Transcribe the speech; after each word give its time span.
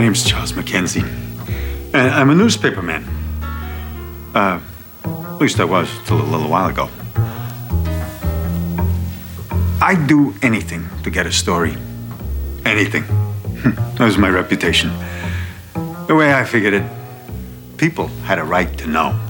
My 0.00 0.04
name's 0.04 0.24
Charles 0.24 0.54
Mackenzie, 0.54 1.02
and 1.02 1.94
I'm 1.94 2.30
a 2.30 2.34
newspaperman. 2.34 3.06
Uh, 4.34 4.58
at 5.04 5.38
least 5.42 5.60
I 5.60 5.64
was 5.64 5.90
till 6.06 6.18
a 6.18 6.24
little 6.24 6.48
while 6.48 6.70
ago. 6.70 6.88
I'd 9.82 10.06
do 10.06 10.32
anything 10.40 10.88
to 11.02 11.10
get 11.10 11.26
a 11.26 11.30
story. 11.30 11.76
Anything. 12.64 13.02
that 13.62 14.00
was 14.00 14.16
my 14.16 14.30
reputation. 14.30 14.88
The 16.06 16.14
way 16.14 16.32
I 16.32 16.44
figured 16.44 16.72
it, 16.72 16.84
people 17.76 18.06
had 18.24 18.38
a 18.38 18.42
right 18.42 18.78
to 18.78 18.86
know. 18.86 19.20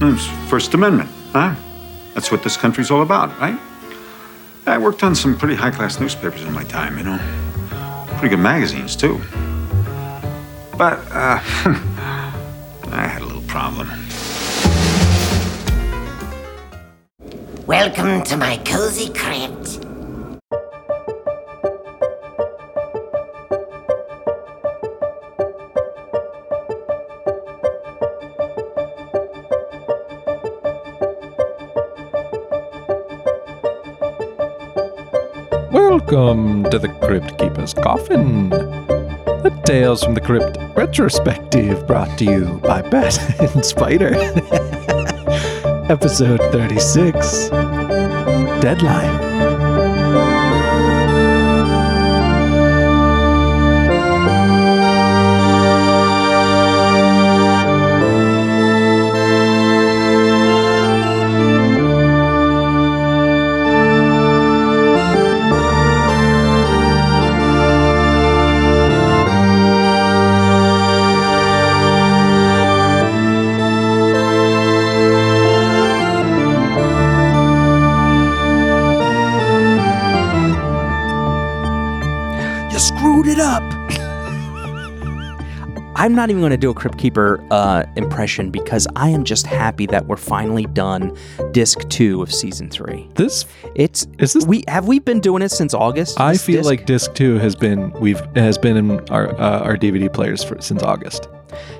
It 0.00 0.04
was 0.04 0.24
First 0.48 0.72
Amendment, 0.74 1.10
huh? 1.32 1.56
That's 2.14 2.30
what 2.30 2.44
this 2.44 2.56
country's 2.56 2.92
all 2.92 3.02
about, 3.02 3.36
right? 3.40 3.58
I 4.66 4.78
worked 4.78 5.02
on 5.02 5.16
some 5.16 5.36
pretty 5.36 5.56
high 5.56 5.72
class 5.72 5.98
newspapers 5.98 6.44
in 6.44 6.52
my 6.52 6.62
time, 6.62 6.96
you 6.96 7.02
know. 7.02 7.18
Pretty 8.20 8.36
good 8.36 8.42
magazines, 8.42 8.94
too. 8.94 9.20
But, 10.78 11.00
uh, 11.10 11.40
I 12.92 13.08
had 13.08 13.20
a 13.20 13.24
little 13.24 13.42
problem. 13.48 13.88
Welcome 17.66 18.22
to 18.22 18.36
my 18.36 18.58
cozy 18.58 19.12
crypt. 19.12 19.84
Welcome 35.72 36.70
to 36.70 36.78
the 36.78 36.96
Crypt 37.02 37.36
Keeper's 37.36 37.74
Coffin. 37.74 38.50
The 38.50 39.60
Tales 39.64 40.04
from 40.04 40.14
the 40.14 40.20
Crypt 40.20 40.67
retrospective 40.78 41.84
brought 41.88 42.16
to 42.16 42.24
you 42.24 42.60
by 42.62 42.80
Bat 42.80 43.40
and 43.52 43.64
Spider. 43.64 44.14
Episode 45.90 46.38
36 46.52 47.48
Deadline. 48.60 49.27
I'm 86.00 86.14
not 86.14 86.30
even 86.30 86.40
going 86.40 86.50
to 86.52 86.56
do 86.56 86.70
a 86.70 86.74
Crypt 86.74 86.96
Keeper 86.96 87.44
uh, 87.50 87.82
impression 87.96 88.50
because 88.52 88.86
I 88.94 89.08
am 89.10 89.24
just 89.24 89.46
happy 89.46 89.84
that 89.86 90.06
we're 90.06 90.16
finally 90.16 90.64
done 90.66 91.16
disc 91.50 91.80
two 91.88 92.22
of 92.22 92.32
season 92.32 92.70
three. 92.70 93.08
This, 93.16 93.44
It's 93.74 94.06
Is 94.20 94.32
this- 94.32 94.46
we 94.46 94.62
have 94.68 94.86
we 94.86 95.00
been 95.00 95.18
doing 95.18 95.42
it 95.42 95.50
since 95.50 95.74
August? 95.74 96.20
I 96.20 96.36
feel 96.36 96.58
disc? 96.60 96.66
like 96.70 96.86
disc 96.86 97.14
two 97.14 97.38
has 97.38 97.56
been 97.56 97.90
we've 98.00 98.20
has 98.36 98.56
been 98.56 98.76
in 98.76 99.00
our 99.10 99.34
uh, 99.40 99.60
our 99.60 99.76
DVD 99.76 100.12
players 100.12 100.44
for 100.44 100.60
since 100.60 100.84
August. 100.84 101.28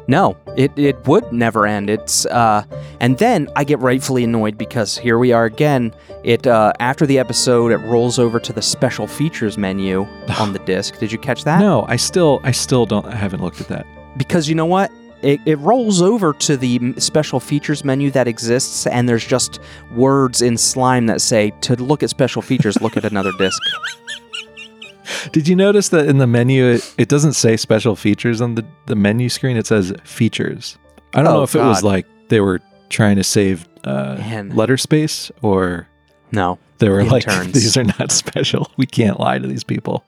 no, 0.09 0.37
it 0.57 0.73
it 0.77 0.97
would 1.07 1.31
never 1.33 1.65
end. 1.67 1.89
It's 1.89 2.27
uh, 2.27 2.65
and 2.99 3.17
then 3.19 3.49
I 3.55 3.63
get 3.63 3.79
rightfully 3.79 4.25
annoyed 4.25 4.59
because 4.59 4.99
here 4.99 5.19
we 5.19 5.31
are 5.31 5.45
again. 5.45 5.95
It 6.25 6.45
uh, 6.47 6.73
after 6.81 7.07
the 7.07 7.21
episode, 7.21 7.71
it 7.71 7.77
rolls 7.87 8.19
over 8.19 8.41
to 8.41 8.53
the 8.53 8.63
special 8.63 9.07
features 9.07 9.57
menu 9.57 10.03
on 10.41 10.53
the 10.55 10.59
disc. 10.61 10.99
Did 10.99 11.13
you 11.13 11.19
catch 11.19 11.45
that? 11.45 11.61
No, 11.61 11.85
I 11.89 11.95
still 11.97 12.41
I 12.43 12.51
still 12.51 12.85
don't 12.85 13.07
I 13.07 13.15
haven't 13.15 13.43
looked 13.43 13.61
at 13.61 13.69
that. 13.69 13.87
Because 14.17 14.49
you 14.49 14.55
know 14.55 14.67
what 14.67 14.91
it, 15.23 15.41
it 15.47 15.59
rolls 15.59 16.01
over 16.01 16.33
to 16.33 16.57
the 16.57 16.95
special 16.99 17.41
features 17.41 17.85
menu 17.85 18.11
that 18.13 18.29
exists 18.29 18.87
and 18.87 19.09
there's 19.09 19.27
just 19.27 19.59
words 19.95 20.43
in 20.43 20.57
slime 20.57 21.07
that 21.07 21.21
say 21.21 21.51
to 21.63 21.75
look 21.77 22.03
at 22.03 22.11
special 22.11 22.41
features 22.43 22.81
look 22.81 22.97
at 22.97 23.05
another 23.05 23.33
disc 23.39 23.61
Did 25.33 25.49
you 25.49 25.57
notice 25.57 25.89
that 25.89 26.07
in 26.07 26.19
the 26.19 26.27
menu 26.27 26.67
it, 26.67 26.95
it 26.99 27.09
doesn't 27.09 27.33
say 27.33 27.57
special 27.57 27.97
features 27.97 28.41
on 28.41 28.55
the, 28.57 28.65
the 28.87 28.95
menu 28.95 29.29
screen? 29.31 29.57
It 29.57 29.67
says 29.67 29.93
features. 30.05 30.77
I 31.15 31.23
don't 31.23 31.33
Oh, 31.33 31.37
know 31.39 31.43
if 31.43 31.55
it 31.55 31.61
was 31.63 31.83
like 31.83 32.07
they 32.29 32.41
were 32.41 32.61
trying 32.91 33.17
to 33.17 33.25
save 33.25 33.67
uh, 33.85 34.17
letter 34.53 34.77
space 34.77 35.31
or 35.43 35.89
no 36.31 36.59
they 36.79 36.89
were 36.91 37.05
like 37.05 37.27
Interns. 37.27 37.53
these 37.55 37.77
are 37.77 37.85
not 37.85 38.13
special. 38.13 38.71
We 38.77 38.87
can't 38.87 39.19
lie 39.19 39.39
to 39.39 39.47
these 39.49 39.65
people. 39.65 40.05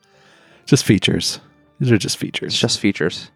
Just 0.66 0.84
features. 0.84 1.40
These 1.80 1.90
are 1.90 1.98
just 1.98 2.18
features. 2.18 2.52
it's 2.52 2.60
just 2.60 2.78
features 2.78 3.30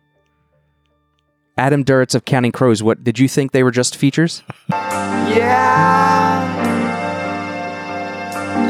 adam 1.56 1.84
duritz 1.84 2.14
of 2.14 2.24
counting 2.24 2.52
crows 2.52 2.82
what 2.82 3.04
did 3.04 3.18
you 3.18 3.28
think 3.28 3.52
they 3.52 3.62
were 3.62 3.70
just 3.70 3.96
features 3.96 4.42
yeah 4.68 6.52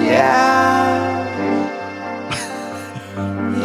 Yeah. 0.00 1.24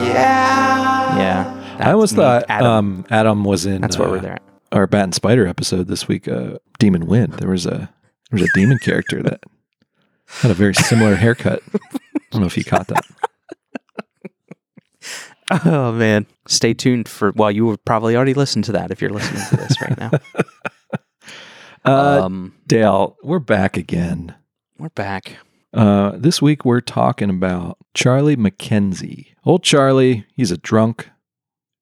yeah. 0.03 1.17
Yeah. 1.17 1.77
I 1.79 1.91
almost 1.91 2.13
me, 2.13 2.17
thought 2.17 2.45
adam. 2.49 2.67
um, 2.67 3.05
Adam 3.09 3.43
was 3.43 3.65
in 3.65 3.81
that's 3.81 3.97
what 3.97 4.09
uh, 4.09 4.11
we're 4.11 4.19
there 4.19 4.33
at. 4.33 4.41
our 4.71 4.87
Bat 4.87 5.03
and 5.05 5.15
Spider 5.15 5.47
episode 5.47 5.87
this 5.87 6.07
week, 6.07 6.27
uh, 6.27 6.57
Demon 6.77 7.05
Wind. 7.07 7.33
There 7.33 7.49
was 7.49 7.65
a 7.65 7.89
there 8.31 8.39
was 8.39 8.43
a 8.43 8.49
demon 8.53 8.77
character 8.79 9.23
that 9.23 9.41
had 10.27 10.51
a 10.51 10.53
very 10.53 10.73
similar 10.75 11.15
haircut. 11.15 11.61
I 11.73 11.79
don't 12.31 12.41
know 12.41 12.47
if 12.47 12.57
you 12.57 12.63
caught 12.63 12.87
that. 12.87 13.05
Oh 15.65 15.91
man 15.93 16.25
stay 16.47 16.73
tuned 16.73 17.07
for 17.07 17.31
well 17.35 17.51
you 17.51 17.65
would 17.65 17.83
probably 17.85 18.15
already 18.15 18.33
listened 18.33 18.63
to 18.65 18.71
that 18.71 18.91
if 18.91 19.01
you're 19.01 19.09
listening 19.11 19.41
to 19.49 19.57
this 19.57 19.81
right 19.81 19.97
now 19.97 20.11
Uh, 21.85 22.23
um 22.25 22.53
Dale, 22.67 23.15
we're 23.23 23.39
back 23.39 23.77
again. 23.77 24.35
we're 24.77 24.89
back 24.89 25.37
Uh, 25.73 26.11
this 26.15 26.41
week 26.41 26.65
we're 26.65 26.81
talking 26.81 27.29
about 27.29 27.77
Charlie 27.93 28.35
McKenzie. 28.35 29.27
Old 29.45 29.63
Charlie, 29.63 30.25
he's 30.35 30.51
a 30.51 30.57
drunk. 30.57 31.09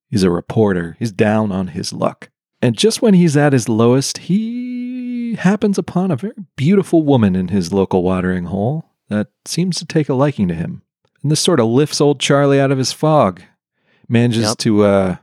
He's 0.09 0.23
a 0.23 0.29
reporter. 0.29 0.95
He's 0.99 1.11
down 1.11 1.51
on 1.51 1.69
his 1.69 1.93
luck. 1.93 2.29
And 2.61 2.77
just 2.77 3.01
when 3.01 3.15
he's 3.15 3.35
at 3.35 3.53
his 3.53 3.67
lowest, 3.67 4.19
he 4.19 5.35
happens 5.39 5.77
upon 5.79 6.11
a 6.11 6.15
very 6.15 6.35
beautiful 6.55 7.01
woman 7.03 7.35
in 7.35 7.47
his 7.47 7.73
local 7.73 8.03
watering 8.03 8.45
hole 8.45 8.85
that 9.09 9.27
seems 9.45 9.77
to 9.79 9.85
take 9.85 10.09
a 10.09 10.13
liking 10.13 10.47
to 10.49 10.53
him. 10.55 10.83
And 11.23 11.31
this 11.31 11.41
sort 11.41 11.59
of 11.59 11.67
lifts 11.67 11.99
old 11.99 12.19
Charlie 12.19 12.61
out 12.61 12.71
of 12.71 12.77
his 12.77 12.93
fog. 12.93 13.41
Manages 14.09 14.43
Yep. 14.45 14.57
to 14.59 14.83
uh, 14.83 15.15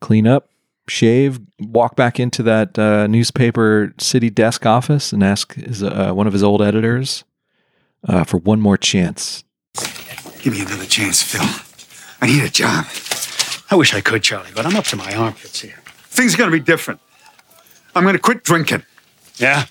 clean 0.00 0.26
up, 0.26 0.48
shave, 0.88 1.40
walk 1.60 1.94
back 1.96 2.18
into 2.18 2.42
that 2.44 2.78
uh, 2.78 3.06
newspaper 3.06 3.92
city 3.98 4.30
desk 4.30 4.64
office 4.66 5.12
and 5.12 5.22
ask 5.22 5.54
his, 5.54 5.82
uh, 5.82 6.12
one 6.12 6.26
of 6.26 6.32
his 6.32 6.42
old 6.42 6.62
editors 6.62 7.24
uh, 8.08 8.24
for 8.24 8.38
one 8.38 8.60
more 8.60 8.76
chance. 8.78 9.44
Give 10.42 10.54
me 10.54 10.62
another 10.62 10.86
chance, 10.86 11.22
Phil. 11.22 11.42
I 12.22 12.26
need 12.26 12.42
a 12.42 12.48
job. 12.48 12.86
I 13.70 13.76
wish 13.76 13.94
I 13.94 14.00
could, 14.00 14.22
Charlie, 14.22 14.50
but 14.54 14.64
I'm 14.66 14.74
up 14.76 14.84
to 14.86 14.96
my 14.96 15.14
armpits 15.14 15.60
here. 15.60 15.78
Things 16.04 16.34
are 16.34 16.38
gonna 16.38 16.50
be 16.50 16.60
different. 16.60 17.00
I'm 17.94 18.04
gonna 18.04 18.18
quit 18.18 18.42
drinking. 18.42 18.84
Yeah? 19.36 19.66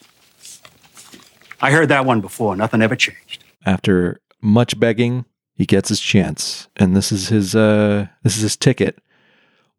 I 1.62 1.72
heard 1.72 1.90
that 1.90 2.06
one 2.06 2.22
before. 2.22 2.56
Nothing 2.56 2.82
ever 2.82 2.96
changed. 2.96 3.44
After 3.66 4.22
much 4.42 4.80
begging, 4.80 5.26
he 5.60 5.66
gets 5.66 5.90
his 5.90 6.00
chance, 6.00 6.70
and 6.78 6.96
this 6.96 7.12
is 7.12 7.28
his 7.28 7.54
uh, 7.56 8.08
this 8.24 8.36
is 8.38 8.42
his 8.42 8.56
ticket. 8.58 8.98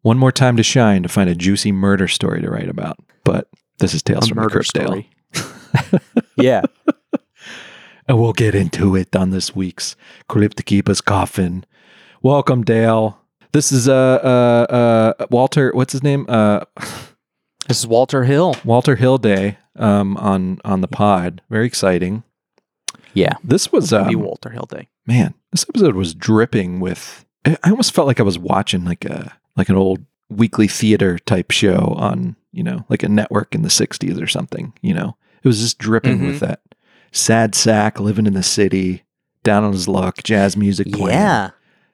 One 0.03 0.17
more 0.17 0.31
time 0.31 0.55
to 0.57 0.63
shine 0.63 1.03
to 1.03 1.09
find 1.09 1.29
a 1.29 1.35
juicy 1.35 1.71
murder 1.71 2.07
story 2.07 2.39
to 2.41 2.49
write 2.49 2.69
about. 2.69 2.97
But 3.25 3.49
this 3.79 3.93
is 3.93 4.01
Tales 4.03 4.25
a 4.25 4.27
from 4.29 4.35
the 4.35 4.41
murder 4.43 4.53
Crypt 4.61 4.73
Dale. 4.73 4.85
story. 4.87 6.01
yeah. 6.37 6.61
And 8.07 8.19
we'll 8.19 8.33
get 8.33 8.55
into 8.55 8.95
it 8.95 9.15
on 9.15 9.29
this 9.31 9.55
week's 9.55 9.95
Crypt 10.27 10.63
Keeper's 10.65 11.01
Coffin. 11.01 11.65
Welcome, 12.21 12.63
Dale. 12.63 13.19
This 13.51 13.71
is 13.71 13.87
uh 13.89 13.93
uh 14.71 14.73
uh 15.19 15.25
Walter. 15.31 15.71
What's 15.73 15.93
his 15.93 16.03
name? 16.03 16.25
Uh, 16.29 16.61
This 17.67 17.79
is 17.79 17.87
Walter 17.87 18.23
Hill. 18.23 18.55
Walter 18.65 18.95
Hill 18.97 19.17
Day. 19.17 19.57
Um, 19.77 20.17
on 20.17 20.59
on 20.65 20.81
the 20.81 20.87
pod. 20.87 21.41
Very 21.49 21.65
exciting. 21.67 22.23
Yeah. 23.13 23.35
This 23.43 23.71
was 23.71 23.93
um, 23.93 24.11
Walter 24.19 24.49
Hill 24.49 24.67
Day. 24.69 24.89
man. 25.05 25.33
This 25.51 25.65
episode 25.67 25.95
was 25.95 26.13
dripping 26.13 26.79
with. 26.79 27.25
I 27.45 27.57
almost 27.69 27.93
felt 27.93 28.07
like 28.07 28.19
I 28.19 28.23
was 28.23 28.37
watching 28.39 28.85
like 28.85 29.05
a 29.05 29.37
like 29.57 29.69
an 29.69 29.75
old 29.75 30.05
weekly 30.29 30.67
theater 30.67 31.19
type 31.19 31.51
show 31.51 31.93
on 31.97 32.35
you 32.51 32.63
know 32.63 32.85
like 32.89 33.03
a 33.03 33.09
network 33.09 33.53
in 33.55 33.61
the 33.63 33.69
'60s 33.69 34.21
or 34.21 34.27
something. 34.27 34.73
You 34.81 34.93
know, 34.93 35.17
it 35.43 35.47
was 35.47 35.59
just 35.59 35.77
dripping 35.77 36.19
Mhm. 36.19 36.27
with 36.27 36.39
that 36.41 36.61
sad 37.11 37.53
sack 37.55 37.99
living 37.99 38.25
in 38.27 38.33
the 38.33 38.43
city, 38.43 39.03
down 39.43 39.63
on 39.63 39.73
his 39.73 39.87
luck, 39.87 40.23
jazz 40.23 40.55
music 40.55 40.91
playing. 40.91 41.17
Yeah. 41.17 41.49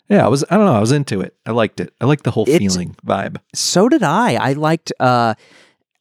Yeah, 0.10 0.24
I 0.26 0.30
was. 0.30 0.44
I 0.50 0.56
don't 0.56 0.66
know. 0.66 0.76
I 0.76 0.80
was 0.80 0.92
into 0.94 1.20
it. 1.22 1.36
I 1.46 1.52
liked 1.52 1.80
it. 1.82 1.94
I 2.00 2.06
liked 2.06 2.24
the 2.24 2.32
whole 2.32 2.44
It's- 2.48 2.60
feeling 2.60 2.96
vibe. 3.06 3.38
So 3.54 3.90
did 3.90 4.04
I. 4.04 4.36
I 4.36 4.54
liked 4.54 4.94
uh 5.00 5.34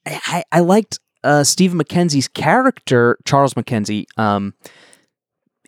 I, 0.07 0.45
I 0.53 0.61
liked 0.61 1.01
uh 1.25 1.43
Steve 1.43 1.73
McKenzie's 1.73 2.29
character, 2.29 3.19
Charles 3.25 3.55
McKenzie. 3.55 4.05
Um 4.17 4.55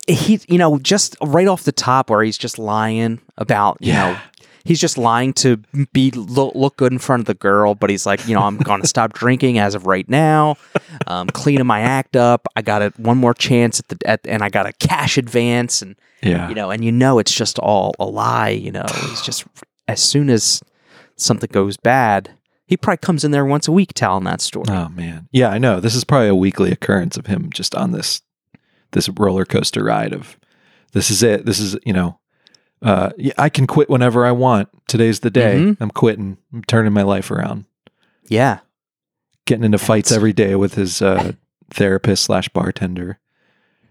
he 0.09 0.39
you 0.47 0.57
know, 0.57 0.79
just 0.79 1.15
right 1.21 1.47
off 1.47 1.63
the 1.63 1.71
top 1.71 2.09
where 2.09 2.23
he's 2.23 2.37
just 2.37 2.57
lying 2.59 3.19
about, 3.37 3.77
you 3.79 3.93
know, 3.93 4.17
he's 4.65 4.79
just 4.79 4.97
lying 4.97 5.33
to 5.33 5.57
be 5.93 6.11
look, 6.11 6.53
look 6.55 6.77
good 6.77 6.91
in 6.91 6.99
front 6.99 7.21
of 7.21 7.25
the 7.25 7.33
girl, 7.33 7.75
but 7.75 7.89
he's 7.89 8.05
like, 8.05 8.27
you 8.27 8.35
know, 8.35 8.41
I'm 8.41 8.57
going 8.57 8.81
to 8.81 8.87
stop 8.87 9.13
drinking 9.13 9.59
as 9.59 9.75
of 9.75 9.85
right 9.87 10.07
now. 10.09 10.55
Um, 11.07 11.27
cleaning 11.27 11.65
my 11.67 11.81
act 11.81 12.15
up. 12.15 12.47
I 12.55 12.61
got 12.61 12.81
it 12.81 12.97
one 12.99 13.17
more 13.17 13.33
chance 13.33 13.79
at 13.79 13.87
the 13.87 13.97
at, 14.07 14.21
and 14.25 14.43
I 14.43 14.49
got 14.49 14.65
a 14.65 14.73
cash 14.73 15.17
advance 15.17 15.81
and 15.81 15.95
Yeah. 16.21 16.49
you 16.49 16.55
know, 16.55 16.71
and 16.71 16.83
you 16.83 16.91
know 16.91 17.19
it's 17.19 17.33
just 17.33 17.59
all 17.59 17.93
a 17.99 18.05
lie, 18.05 18.49
you 18.49 18.71
know. 18.71 18.85
he's 19.09 19.21
just 19.21 19.45
as 19.87 20.01
soon 20.01 20.29
as 20.29 20.61
something 21.15 21.49
goes 21.51 21.77
bad, 21.77 22.31
he 22.65 22.77
probably 22.77 22.97
comes 22.97 23.23
in 23.23 23.31
there 23.31 23.45
once 23.45 23.67
a 23.67 23.71
week 23.71 23.93
telling 23.93 24.23
that 24.25 24.41
story. 24.41 24.65
Oh 24.69 24.89
man. 24.89 25.27
Yeah, 25.31 25.49
I 25.49 25.57
know. 25.57 25.79
This 25.79 25.95
is 25.95 26.03
probably 26.03 26.27
a 26.29 26.35
weekly 26.35 26.71
occurrence 26.71 27.17
of 27.17 27.25
him 27.25 27.49
just 27.51 27.73
on 27.75 27.91
this 27.91 28.21
this 28.91 29.09
roller 29.09 29.45
coaster 29.45 29.83
ride 29.83 30.13
of 30.13 30.37
this 30.93 31.09
is 31.11 31.21
it. 31.23 31.45
This 31.45 31.59
is, 31.59 31.77
you 31.85 31.93
know, 31.93 32.19
uh 32.81 33.11
yeah, 33.17 33.33
I 33.37 33.49
can 33.49 33.67
quit 33.67 33.89
whenever 33.89 34.25
I 34.25 34.31
want. 34.31 34.69
Today's 34.87 35.19
the 35.19 35.29
day. 35.29 35.55
Mhm. 35.59 35.77
I'm 35.79 35.91
quitting. 35.91 36.37
I'm 36.53 36.63
turning 36.63 36.93
my 36.93 37.03
life 37.03 37.29
around. 37.31 37.65
Yeah. 38.27 38.59
Getting 39.45 39.63
into 39.65 39.77
fights 39.77 40.11
every 40.11 40.33
day 40.33 40.55
with 40.55 40.75
his 40.75 41.01
uh 41.01 41.33
therapist 41.71 42.23
slash 42.23 42.49
bartender. 42.49 43.19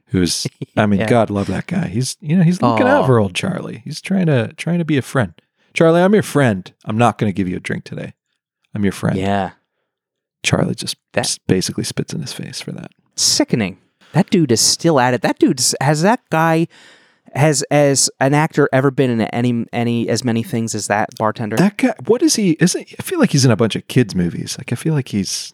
Who's 0.06 0.46
I 0.76 0.86
mean, 0.86 1.00
Yeah. 1.00 1.08
God 1.08 1.28
love 1.30 1.48
that 1.48 1.66
guy. 1.66 1.88
He's 1.88 2.16
you 2.20 2.36
know, 2.36 2.42
he's 2.42 2.62
looking 2.62 2.86
out 2.86 3.06
for 3.06 3.18
old 3.18 3.34
Charlie. 3.34 3.82
He's 3.84 4.00
trying 4.00 4.26
to 4.26 4.52
trying 4.56 4.78
to 4.78 4.84
be 4.84 4.96
a 4.96 5.02
friend. 5.02 5.34
Charlie, 5.74 6.00
I'm 6.00 6.14
your 6.14 6.22
friend. 6.22 6.72
I'm 6.86 6.96
not 6.98 7.18
gonna 7.18 7.32
give 7.32 7.46
you 7.48 7.56
a 7.56 7.60
drink 7.60 7.84
today. 7.84 8.14
I'm 8.74 8.82
your 8.84 8.92
friend. 8.92 9.18
Yeah. 9.18 9.50
Charlie 10.42 10.74
just, 10.74 10.96
That- 11.12 11.24
just 11.24 11.46
basically 11.46 11.84
spits 11.84 12.14
in 12.14 12.20
his 12.20 12.32
face 12.32 12.60
for 12.60 12.70
that. 12.72 12.90
Sickening. 13.16 13.76
That 14.12 14.30
dude 14.30 14.52
is 14.52 14.60
still 14.60 14.98
at 15.00 15.14
it. 15.14 15.22
That 15.22 15.38
dude 15.38 15.60
has 15.80 16.02
that 16.02 16.20
guy 16.30 16.66
has 17.34 17.62
as 17.70 18.08
an 18.20 18.32
actor 18.32 18.68
ever 18.72 18.90
been 18.90 19.10
in 19.10 19.20
any 19.20 19.66
any 19.72 20.08
as 20.08 20.24
many 20.24 20.42
things 20.42 20.74
as 20.74 20.86
that 20.86 21.10
bartender? 21.18 21.56
That 21.56 21.76
guy, 21.76 21.94
what 22.06 22.22
is 22.22 22.36
he? 22.36 22.52
Is 22.52 22.74
it, 22.74 22.94
I 22.98 23.02
feel 23.02 23.18
like 23.18 23.30
he's 23.32 23.44
in 23.44 23.50
a 23.50 23.56
bunch 23.56 23.76
of 23.76 23.86
kids' 23.88 24.14
movies. 24.14 24.56
Like 24.58 24.72
I 24.72 24.76
feel 24.76 24.94
like 24.94 25.08
he's 25.08 25.52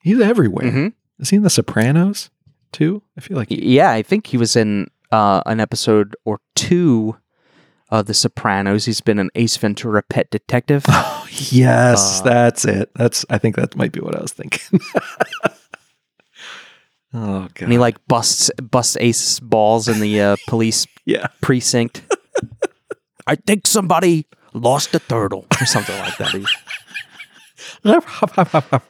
he's 0.00 0.20
everywhere. 0.20 0.70
Mhm. 0.70 0.92
Is 1.18 1.30
he 1.30 1.36
in 1.36 1.42
The 1.42 1.50
Sopranos 1.50 2.30
too? 2.70 3.02
I 3.16 3.20
feel 3.20 3.36
like 3.36 3.50
Y- 3.50 3.58
Yeah, 3.60 3.90
I 3.90 4.02
think 4.02 4.28
he 4.28 4.36
was 4.36 4.54
in 4.54 4.88
uh, 5.10 5.42
an 5.46 5.58
episode 5.58 6.14
or 6.24 6.38
two 6.54 7.16
of 7.90 8.06
The 8.06 8.14
Sopranos. 8.14 8.84
He's 8.84 9.00
been 9.00 9.18
an 9.18 9.30
Ace 9.34 9.56
Ventura 9.56 10.02
pet 10.02 10.30
detective. 10.30 10.84
yes, 11.50 12.20
Uh, 12.20 12.24
that's 12.24 12.64
it. 12.64 12.90
That's 12.94 13.24
I 13.28 13.38
think 13.38 13.56
that 13.56 13.74
might 13.74 13.90
be 13.92 14.00
what 14.00 14.14
I 14.14 14.20
was 14.22 14.32
thinking. 14.32 14.80
oh 17.14 17.48
god, 17.54 17.62
and 17.62 17.72
he 17.72 17.78
like 17.78 17.96
busts 18.06 18.50
busts 18.60 18.96
Ace's 19.00 19.40
balls 19.40 19.88
in 19.88 20.00
the 20.00 20.20
uh, 20.20 20.36
police 20.48 20.86
yeah, 21.04 21.26
precinct. 21.40 22.02
I 23.26 23.34
think 23.34 23.66
somebody 23.66 24.26
lost 24.54 24.94
a 24.94 24.98
turtle 25.00 25.46
or 25.60 25.66
something 25.66 25.98
like 25.98 26.16
that. 26.18 26.44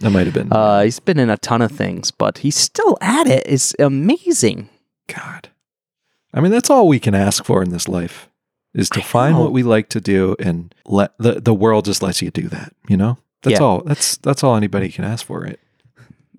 That 0.00 0.10
might 0.10 0.24
have 0.24 0.32
been. 0.32 0.50
Uh, 0.50 0.82
he's 0.82 0.98
been 0.98 1.18
in 1.18 1.28
a 1.28 1.36
ton 1.36 1.60
of 1.60 1.70
things, 1.72 2.10
but 2.10 2.38
he's 2.38 2.56
still 2.56 2.96
at 3.02 3.26
it. 3.26 3.42
It's 3.46 3.74
amazing. 3.78 4.70
God. 5.08 5.50
I 6.32 6.40
mean, 6.40 6.50
that's 6.52 6.70
all 6.70 6.88
we 6.88 6.98
can 6.98 7.14
ask 7.14 7.44
for 7.44 7.62
in 7.62 7.68
this 7.68 7.86
life 7.86 8.30
is 8.72 8.88
to 8.90 9.00
I 9.00 9.02
find 9.02 9.34
know. 9.34 9.42
what 9.42 9.52
we 9.52 9.62
like 9.62 9.90
to 9.90 10.00
do 10.00 10.36
and 10.38 10.74
let 10.86 11.12
the, 11.18 11.40
the 11.40 11.52
world 11.52 11.84
just 11.84 12.02
lets 12.02 12.22
you 12.22 12.30
do 12.30 12.48
that, 12.48 12.72
you 12.88 12.96
know? 12.96 13.18
That's 13.42 13.60
Yeah. 13.60 13.66
all. 13.66 13.82
That's 13.84 14.16
that's 14.16 14.42
all 14.42 14.56
anybody 14.56 14.88
can 14.88 15.04
ask 15.04 15.26
for, 15.26 15.40
right? 15.40 15.58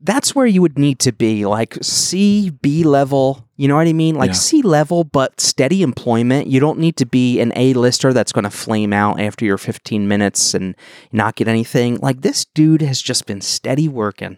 That's 0.03 0.33
where 0.33 0.47
you 0.47 0.61
would 0.61 0.79
need 0.79 0.99
to 0.99 1.11
be, 1.11 1.45
like 1.45 1.77
C, 1.81 2.49
B 2.49 2.83
level. 2.83 3.47
You 3.55 3.67
know 3.67 3.75
what 3.75 3.87
I 3.87 3.93
mean? 3.93 4.15
Like 4.15 4.29
Yeah. 4.29 4.33
C 4.35 4.61
level, 4.63 5.03
but 5.03 5.39
steady 5.39 5.83
employment. 5.83 6.47
You 6.47 6.59
don't 6.59 6.79
need 6.79 6.97
to 6.97 7.05
be 7.05 7.39
an 7.39 7.53
A 7.55 7.73
lister 7.73 8.11
that's 8.11 8.31
going 8.31 8.43
to 8.43 8.49
flame 8.49 8.93
out 8.93 9.19
after 9.19 9.45
your 9.45 9.59
15 9.59 10.07
minutes 10.07 10.55
and 10.55 10.75
not 11.11 11.35
get 11.35 11.47
anything. 11.47 11.97
Like 11.97 12.21
this 12.21 12.45
dude 12.45 12.81
has 12.81 13.01
just 13.01 13.27
been 13.27 13.41
steady 13.41 13.87
working. 13.87 14.37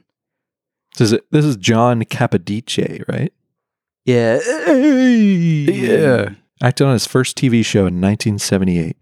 This 0.97 1.13
is 1.13 1.19
this 1.31 1.45
is 1.45 1.55
John 1.55 2.03
Capodice, 2.03 3.07
right? 3.07 3.33
Yeah. 4.05 4.39
Yeah. 5.69 6.29
Acted 6.61 6.87
on 6.87 6.93
his 6.93 7.07
first 7.07 7.37
TV 7.37 7.63
show 7.65 7.87
in 7.87 7.99
1978. 8.01 8.97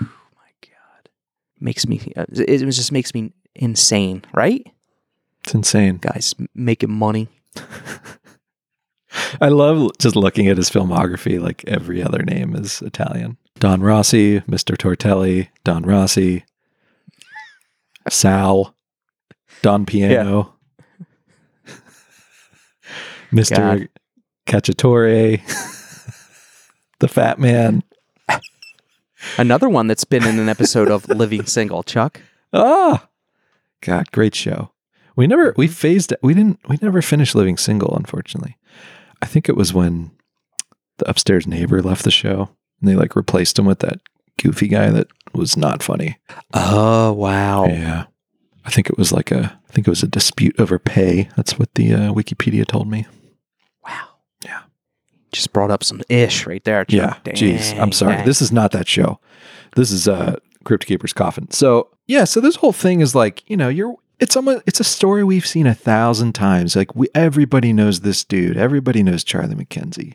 my 0.00 0.50
God. 0.60 1.08
Makes 1.60 1.86
me, 1.86 2.12
uh, 2.16 2.26
it 2.30 2.62
it 2.62 2.70
just 2.70 2.92
makes 2.92 3.14
me 3.14 3.32
insane, 3.54 4.22
right? 4.34 4.66
It's 5.46 5.54
insane. 5.54 5.98
Guys 5.98 6.34
making 6.56 6.90
money. 6.90 7.28
I 9.40 9.48
love 9.48 9.92
just 9.98 10.16
looking 10.16 10.48
at 10.48 10.56
his 10.56 10.68
filmography. 10.68 11.40
Like 11.40 11.62
every 11.68 12.02
other 12.02 12.24
name 12.24 12.56
is 12.56 12.82
Italian. 12.82 13.36
Don 13.60 13.80
Rossi, 13.80 14.40
Mr. 14.40 14.76
Tortelli, 14.76 15.46
Don 15.62 15.84
Rossi, 15.84 16.44
Sal, 18.08 18.74
Don 19.62 19.86
Piano, 19.86 20.56
Mr. 23.30 23.56
God. 23.56 23.88
Cacciatore, 24.48 25.40
the 26.98 27.06
Fat 27.08 27.38
Man. 27.38 27.84
Another 29.38 29.68
one 29.68 29.86
that's 29.86 30.04
been 30.04 30.26
in 30.26 30.40
an 30.40 30.48
episode 30.48 30.88
of 30.90 31.08
Living 31.08 31.46
Single, 31.46 31.84
Chuck. 31.84 32.20
Ah, 32.52 33.06
God, 33.80 34.10
great 34.10 34.34
show. 34.34 34.72
We 35.16 35.26
never 35.26 35.54
we 35.56 35.66
phased 35.66 36.14
we 36.22 36.34
didn't 36.34 36.60
we 36.68 36.78
never 36.82 37.02
finished 37.02 37.34
Living 37.34 37.56
Single, 37.56 37.96
unfortunately. 37.96 38.56
I 39.22 39.26
think 39.26 39.48
it 39.48 39.56
was 39.56 39.72
when 39.72 40.10
the 40.98 41.08
upstairs 41.08 41.46
neighbor 41.46 41.82
left 41.82 42.04
the 42.04 42.10
show 42.10 42.50
and 42.80 42.88
they 42.88 42.94
like 42.94 43.16
replaced 43.16 43.58
him 43.58 43.64
with 43.64 43.80
that 43.80 44.00
goofy 44.38 44.68
guy 44.68 44.90
that 44.90 45.08
was 45.32 45.56
not 45.56 45.82
funny. 45.82 46.18
Oh, 46.52 47.12
wow. 47.12 47.66
Yeah. 47.66 48.04
I 48.64 48.70
think 48.70 48.90
it 48.90 48.98
was 48.98 49.12
like 49.12 49.30
a 49.30 49.58
I 49.68 49.72
think 49.72 49.86
it 49.86 49.90
was 49.90 50.02
a 50.02 50.08
dispute 50.08 50.58
over 50.58 50.78
pay. 50.78 51.28
That's 51.36 51.58
what 51.58 51.74
the 51.74 51.94
uh, 51.94 52.12
Wikipedia 52.12 52.66
told 52.66 52.88
me. 52.88 53.06
Wow. 53.86 54.08
Yeah. 54.44 54.62
Just 55.32 55.52
brought 55.52 55.70
up 55.70 55.84
some 55.84 56.02
ish 56.08 56.46
right 56.46 56.62
there. 56.64 56.84
Yeah. 56.88 57.14
Chuck. 57.14 57.24
Jeez. 57.34 57.78
I'm 57.78 57.92
sorry. 57.92 58.16
dang. 58.16 58.26
This 58.26 58.42
is 58.42 58.52
not 58.52 58.72
that 58.72 58.88
show. 58.88 59.20
This 59.76 59.90
is 59.90 60.08
uh 60.08 60.36
Crypt 60.64 60.86
Keeper's 60.86 61.12
Coffin. 61.12 61.50
So 61.50 61.88
yeah, 62.06 62.24
so 62.24 62.40
this 62.40 62.56
whole 62.56 62.72
thing 62.72 63.00
is 63.00 63.14
like, 63.14 63.48
you 63.48 63.56
know, 63.56 63.68
you're 63.68 63.96
it's 64.18 64.36
almost 64.36 64.62
it's 64.66 64.80
a 64.80 64.84
story 64.84 65.22
we've 65.24 65.46
seen 65.46 65.66
a 65.66 65.74
thousand 65.74 66.34
times. 66.34 66.74
Like 66.76 66.94
we 66.94 67.08
everybody 67.14 67.72
knows 67.72 68.00
this 68.00 68.24
dude. 68.24 68.56
Everybody 68.56 69.02
knows 69.02 69.24
Charlie 69.24 69.54
McKenzie. 69.54 70.14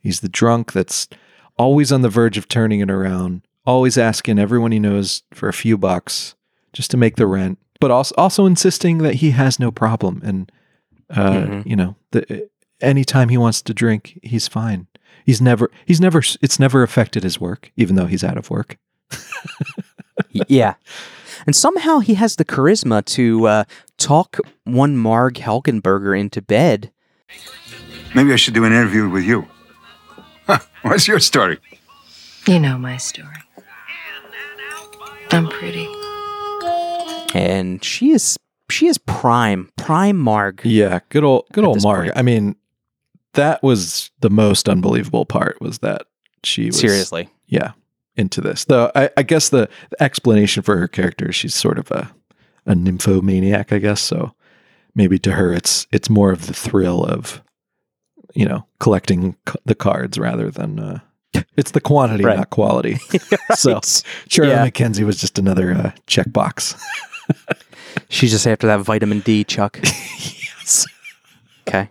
He's 0.00 0.20
the 0.20 0.28
drunk 0.28 0.72
that's 0.72 1.08
always 1.56 1.92
on 1.92 2.02
the 2.02 2.08
verge 2.08 2.36
of 2.38 2.48
turning 2.48 2.80
it 2.80 2.90
around, 2.90 3.42
always 3.66 3.96
asking 3.98 4.38
everyone 4.38 4.72
he 4.72 4.78
knows 4.78 5.22
for 5.32 5.48
a 5.48 5.52
few 5.52 5.76
bucks 5.78 6.34
just 6.72 6.90
to 6.90 6.96
make 6.96 7.16
the 7.16 7.26
rent, 7.26 7.58
but 7.80 7.90
also 7.90 8.14
also 8.16 8.46
insisting 8.46 8.98
that 8.98 9.16
he 9.16 9.30
has 9.32 9.58
no 9.60 9.70
problem 9.70 10.20
and 10.24 10.50
uh, 11.10 11.30
Mhm. 11.32 11.66
you 11.66 11.76
know, 11.76 11.96
the 12.12 12.48
anytime 12.80 13.28
he 13.28 13.36
wants 13.38 13.60
to 13.62 13.74
drink, 13.74 14.18
he's 14.22 14.48
fine. 14.48 14.86
He's 15.26 15.40
never 15.40 15.70
he's 15.86 16.00
never 16.00 16.22
it's 16.42 16.58
never 16.58 16.82
affected 16.82 17.22
his 17.22 17.40
work, 17.40 17.70
even 17.76 17.96
though 17.96 18.06
he's 18.06 18.24
out 18.24 18.38
of 18.38 18.50
work. 18.50 18.78
Yeah. 20.48 20.74
And 21.46 21.54
somehow 21.56 21.98
he 22.00 22.14
has 22.14 22.36
the 22.36 22.44
charisma 22.44 23.04
to 23.06 23.46
uh, 23.46 23.64
talk 23.98 24.38
one 24.64 24.96
Marg 24.96 25.34
Helgenberger 25.34 26.18
into 26.18 26.40
bed. 26.42 26.90
Maybe 28.14 28.32
I 28.32 28.36
should 28.36 28.54
do 28.54 28.64
an 28.64 28.72
interview 28.72 29.08
with 29.08 29.24
you. 29.24 29.46
Huh, 30.46 30.58
what's 30.82 31.08
your 31.08 31.20
story? 31.20 31.58
You 32.46 32.60
know 32.60 32.78
my 32.78 32.96
story. 32.98 33.34
I'm 35.30 35.48
pretty. 35.48 35.88
And 37.34 37.82
she 37.82 38.10
is 38.10 38.38
she 38.70 38.86
is 38.86 38.98
prime, 38.98 39.70
prime 39.76 40.16
Marg. 40.16 40.60
Yeah, 40.64 41.00
good 41.08 41.24
old 41.24 41.46
good 41.52 41.64
old 41.64 41.82
Marg. 41.82 42.06
point. 42.06 42.16
I 42.18 42.22
mean, 42.22 42.56
that 43.32 43.62
was 43.62 44.10
the 44.20 44.30
most 44.30 44.68
unbelievable 44.68 45.26
part 45.26 45.60
was 45.60 45.78
that 45.80 46.02
she 46.44 46.66
was 46.66 46.78
Seriously. 46.78 47.28
yeah 47.46 47.72
into 48.16 48.40
this. 48.40 48.64
Though 48.64 48.90
I, 48.94 49.10
I 49.16 49.22
guess 49.22 49.48
the, 49.48 49.68
the 49.90 50.02
explanation 50.02 50.62
for 50.62 50.76
her 50.78 50.88
character, 50.88 51.28
is 51.30 51.34
she's 51.34 51.54
sort 51.54 51.78
of 51.78 51.90
a 51.90 52.10
a 52.66 52.74
nymphomaniac, 52.74 53.72
I 53.72 53.78
guess. 53.78 54.00
So 54.00 54.34
maybe 54.94 55.18
to 55.20 55.32
her, 55.32 55.52
it's 55.52 55.86
it's 55.92 56.08
more 56.10 56.32
of 56.32 56.46
the 56.46 56.54
thrill 56.54 57.04
of 57.04 57.42
you 58.34 58.46
know 58.46 58.66
collecting 58.80 59.36
c- 59.48 59.56
the 59.64 59.74
cards 59.74 60.18
rather 60.18 60.50
than 60.50 60.78
uh, 60.78 60.98
it's 61.56 61.72
the 61.72 61.80
quantity, 61.80 62.24
Right. 62.24 62.36
not 62.36 62.50
quality. 62.50 62.98
So 63.54 63.80
Charlie 64.28 64.52
Yeah. 64.52 64.66
McKenzie 64.68 65.04
was 65.04 65.20
just 65.20 65.38
another 65.38 65.72
uh, 65.74 65.90
checkbox. 66.06 66.80
She's 68.08 68.30
just 68.32 68.46
after 68.46 68.66
that 68.66 68.80
vitamin 68.80 69.20
D, 69.20 69.44
Chuck. 69.44 69.78
yes. 69.82 70.86
Okay. 71.68 71.88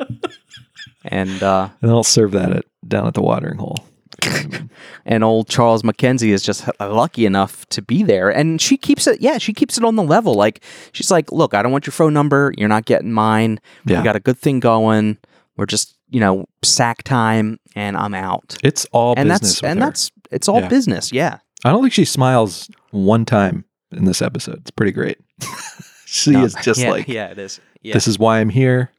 And 1.05 1.41
uh, 1.43 1.69
And 1.81 1.91
I'll 1.91 2.03
serve 2.03 2.31
that 2.31 2.51
at, 2.53 2.65
down 2.87 3.07
at 3.07 3.13
the 3.13 3.21
watering 3.21 3.57
hole. 3.57 3.77
and 5.05 5.23
old 5.23 5.47
Charles 5.47 5.83
Mackenzie 5.83 6.31
is 6.31 6.43
just 6.43 6.67
lucky 6.79 7.25
enough 7.25 7.65
to 7.69 7.81
be 7.81 8.03
there. 8.03 8.29
And 8.29 8.61
she 8.61 8.77
keeps 8.77 9.07
it, 9.07 9.21
yeah, 9.21 9.37
she 9.37 9.53
keeps 9.53 9.77
it 9.77 9.83
on 9.83 9.95
the 9.95 10.03
level. 10.03 10.33
Like, 10.35 10.63
she's 10.91 11.11
like, 11.11 11.31
look, 11.31 11.53
I 11.53 11.61
don't 11.61 11.71
want 11.71 11.85
your 11.85 11.91
phone 11.91 12.13
number. 12.13 12.53
You're 12.57 12.69
not 12.69 12.85
getting 12.85 13.11
mine. 13.11 13.59
Yeah. 13.85 13.99
We 13.99 14.03
got 14.03 14.15
a 14.15 14.19
good 14.19 14.37
thing 14.37 14.59
going. 14.59 15.17
We're 15.57 15.65
just, 15.65 15.97
you 16.09 16.19
know, 16.19 16.45
sack 16.63 17.03
time 17.03 17.59
and 17.75 17.95
I'm 17.97 18.13
out. 18.13 18.57
It's 18.63 18.85
all 18.91 19.13
and 19.17 19.29
business. 19.29 19.61
that's, 19.61 19.63
and 19.63 19.79
her. 19.79 19.85
that's, 19.85 20.11
it's 20.31 20.47
all 20.47 20.61
Yeah. 20.61 20.67
business. 20.67 21.11
Yeah. 21.11 21.39
I 21.65 21.71
don't 21.71 21.81
think 21.81 21.93
she 21.93 22.05
smiles 22.05 22.69
one 22.91 23.25
time 23.25 23.65
in 23.91 24.05
this 24.05 24.21
episode. 24.21 24.57
It's 24.59 24.71
pretty 24.71 24.91
great. 24.91 25.17
she 26.05 26.31
No, 26.31 26.43
is 26.43 26.55
just 26.61 26.79
yeah, 26.81 26.89
like, 26.91 27.07
yeah, 27.07 27.27
it 27.27 27.39
is. 27.39 27.59
Yeah. 27.81 27.93
this 27.93 28.07
is 28.07 28.17
why 28.19 28.39
I'm 28.39 28.49
here. 28.49 28.91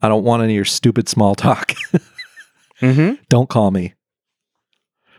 I 0.00 0.08
don't 0.08 0.24
want 0.24 0.42
any 0.42 0.54
of 0.54 0.56
your 0.56 0.64
stupid 0.64 1.08
small 1.08 1.34
talk. 1.34 1.74
mm-hmm. 2.80 3.14
don't 3.28 3.48
call 3.48 3.70
me. 3.70 3.94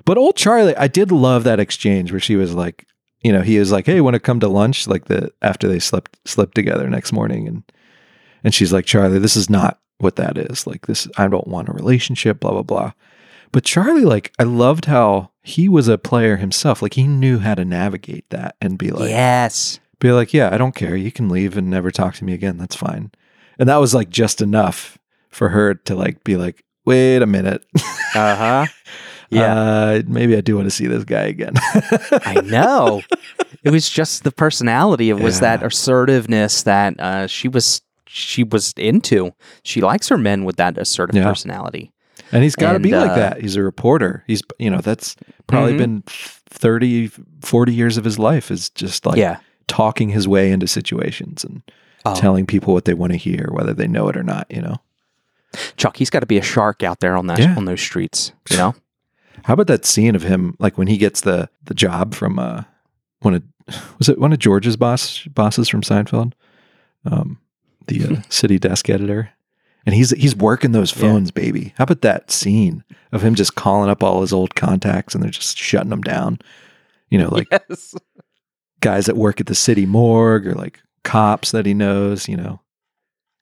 But 0.06 0.18
old 0.18 0.36
Charlie, 0.36 0.76
I 0.76 0.88
did 0.88 1.12
love 1.12 1.44
that 1.44 1.60
exchange 1.60 2.12
where 2.12 2.20
she 2.20 2.36
was 2.36 2.54
like, 2.54 2.86
you 3.24 3.32
know, 3.32 3.42
he 3.42 3.58
was 3.58 3.72
like, 3.72 3.86
"Hey, 3.86 4.02
want 4.02 4.16
to 4.16 4.20
come 4.20 4.40
to 4.42 4.50
lunch?" 4.50 4.86
Like 4.88 5.06
the 5.06 5.32
after 5.42 5.68
they 5.68 5.80
slept 5.80 6.18
slept 6.26 6.56
together 6.56 6.90
next 6.90 7.14
morning, 7.14 7.48
and 7.48 7.64
and 8.44 8.54
she's 8.54 8.74
like, 8.74 8.86
"Charlie, 8.86 9.20
this 9.20 9.38
is 9.38 9.50
not 9.50 9.80
what 10.00 10.18
that 10.18 10.38
is. 10.38 10.68
Like 10.68 10.88
this, 10.88 11.08
I 11.18 11.28
don't 11.28 11.48
want 11.48 11.70
a 11.70 11.74
relationship." 11.74 12.42
Blah 12.42 12.52
blah 12.52 12.64
blah. 12.64 12.92
But 13.54 13.64
Charlie, 13.64 14.04
like, 14.04 14.34
I 14.40 14.44
loved 14.44 14.86
how 14.86 15.30
he 15.44 15.70
was 15.70 15.88
a 15.88 16.00
player 16.00 16.38
himself. 16.38 16.82
Like 16.82 16.96
he 16.96 17.06
knew 17.08 17.40
how 17.40 17.56
to 17.56 17.64
navigate 17.64 18.28
that 18.32 18.56
and 18.60 18.80
be 18.80 18.90
like, 18.90 19.10
yes. 19.10 19.80
be 20.00 20.12
like, 20.12 20.34
"Yeah, 20.34 20.50
I 20.52 20.58
don't 20.58 20.76
care. 20.76 20.96
You 20.96 21.12
can 21.12 21.30
leave 21.30 21.56
and 21.56 21.70
never 21.70 21.92
talk 21.92 22.16
to 22.16 22.26
me 22.26 22.34
again. 22.34 22.58
That's 22.58 22.76
fine." 22.76 23.12
And 23.58 23.70
that 23.70 23.78
was 23.78 23.94
like 23.94 24.10
just 24.10 24.42
enough 24.42 24.98
for 25.30 25.50
her 25.50 25.76
to 25.76 25.96
like 25.96 26.26
be 26.26 26.36
like, 26.36 26.66
"Wait 26.84 27.22
a 27.22 27.28
minute." 27.28 27.64
Uh 28.16 28.36
huh. 28.36 28.66
Yeah. 29.36 29.56
Uh, 29.56 30.02
maybe 30.08 30.36
I 30.38 30.42
do 30.42 30.56
want 30.56 30.66
to 30.68 30.72
see 30.72 30.88
this 30.88 31.04
guy 31.04 31.24
again. 31.24 31.54
I 32.26 32.42
know. 32.44 33.02
It 33.64 33.70
was 33.72 33.90
just 33.90 34.24
the 34.24 34.32
personality. 34.32 35.10
It 35.10 35.20
was 35.20 35.40
that 35.40 35.64
assertiveness 35.64 36.64
that 36.64 37.00
uh, 37.00 37.28
she 37.28 37.48
was 37.48 37.82
she 38.06 38.44
was 38.44 38.74
into. 38.78 39.34
She 39.64 39.82
likes 39.82 40.08
her 40.10 40.18
men 40.18 40.44
with 40.46 40.58
that 40.58 40.78
assertive 40.78 41.16
Yeah. 41.16 41.24
personality. 41.26 41.92
and 42.32 42.44
he's 42.44 42.56
got 42.56 42.74
to 42.74 42.80
be 42.80 42.92
like 42.92 43.12
uh, 43.12 43.16
that. 43.16 43.42
He's 43.42 43.56
a 43.56 43.64
reporter. 43.64 44.24
He's, 44.28 44.42
you 44.60 44.70
know, 44.70 44.82
that's 44.82 45.16
probably 45.48 45.74
Mhm. 45.74 45.78
been 45.78 46.04
30, 46.08 47.10
40 47.42 47.74
years 47.74 47.98
of 47.98 48.04
his 48.04 48.18
life 48.20 48.52
is 48.52 48.70
just 48.72 49.06
like 49.06 49.18
yeah. 49.18 49.38
talking 49.68 50.10
his 50.10 50.28
way 50.28 50.52
into 50.52 50.68
situations 50.68 51.44
and 51.44 51.62
Oh, 52.06 52.14
telling 52.16 52.46
people 52.46 52.74
what 52.74 52.84
they 52.86 52.94
want 52.94 53.14
to 53.14 53.18
hear, 53.18 53.48
whether 53.54 53.74
they 53.74 53.88
know 53.88 54.10
it 54.10 54.18
or 54.18 54.24
not, 54.24 54.46
you 54.50 54.62
know? 54.62 54.76
Chuck, 55.78 55.96
he's 55.98 56.10
got 56.10 56.20
to 56.20 56.26
be 56.26 56.38
a 56.38 56.42
shark 56.42 56.84
out 56.84 57.00
there 57.00 57.16
on 57.16 57.28
that 57.28 57.40
Yeah. 57.40 57.56
on 57.56 57.66
those 57.66 57.80
streets. 57.82 58.34
You 58.52 58.58
know. 58.58 58.76
How 59.44 59.54
about 59.54 59.68
that 59.68 59.86
scene 59.86 60.16
of 60.16 60.24
him, 60.24 60.56
like 60.60 60.78
when 60.78 60.88
he 60.88 60.98
gets 60.98 61.22
the, 61.22 61.50
the 61.66 61.74
job 61.74 62.14
from, 62.14 62.40
uh, 62.40 62.64
one 63.22 63.34
of, 63.36 63.44
was 63.98 64.10
it 64.10 64.20
one 64.20 64.34
of 64.34 64.40
George's 64.40 64.76
boss 64.78 65.24
bosses 65.28 65.70
from 65.70 65.82
Seinfeld? 65.82 66.34
Um, 67.06 67.40
the 67.88 68.04
uh, 68.06 68.22
city 68.30 68.58
desk 68.60 68.90
editor. 68.90 69.30
And 69.86 69.94
he's 69.94 70.12
he's 70.12 70.34
working 70.36 70.72
those 70.72 70.96
Yeah. 70.96 71.02
phones, 71.02 71.30
baby. 71.32 71.74
How 71.78 71.84
about 71.84 72.02
that 72.04 72.32
scene 72.32 72.86
of 73.12 73.22
him 73.22 73.36
just 73.36 73.56
calling 73.56 73.90
up 73.90 74.02
all 74.02 74.22
his 74.22 74.32
old 74.32 74.56
contacts 74.56 75.14
and 75.14 75.22
they're 75.22 75.30
just 75.30 75.58
shutting 75.58 75.90
them 75.90 76.00
down? 76.00 76.40
You 77.10 77.18
know, 77.20 77.28
like 77.28 77.48
yes. 77.52 77.94
guys 78.80 79.08
that 79.08 79.18
work 79.18 79.42
at 79.42 79.48
the 79.48 79.56
city 79.56 79.86
morgue 79.86 80.48
or 80.48 80.54
like 80.56 80.80
cops 81.04 81.52
that 81.52 81.66
he 81.66 81.74
knows. 81.74 82.30
You 82.30 82.38
know, 82.38 82.62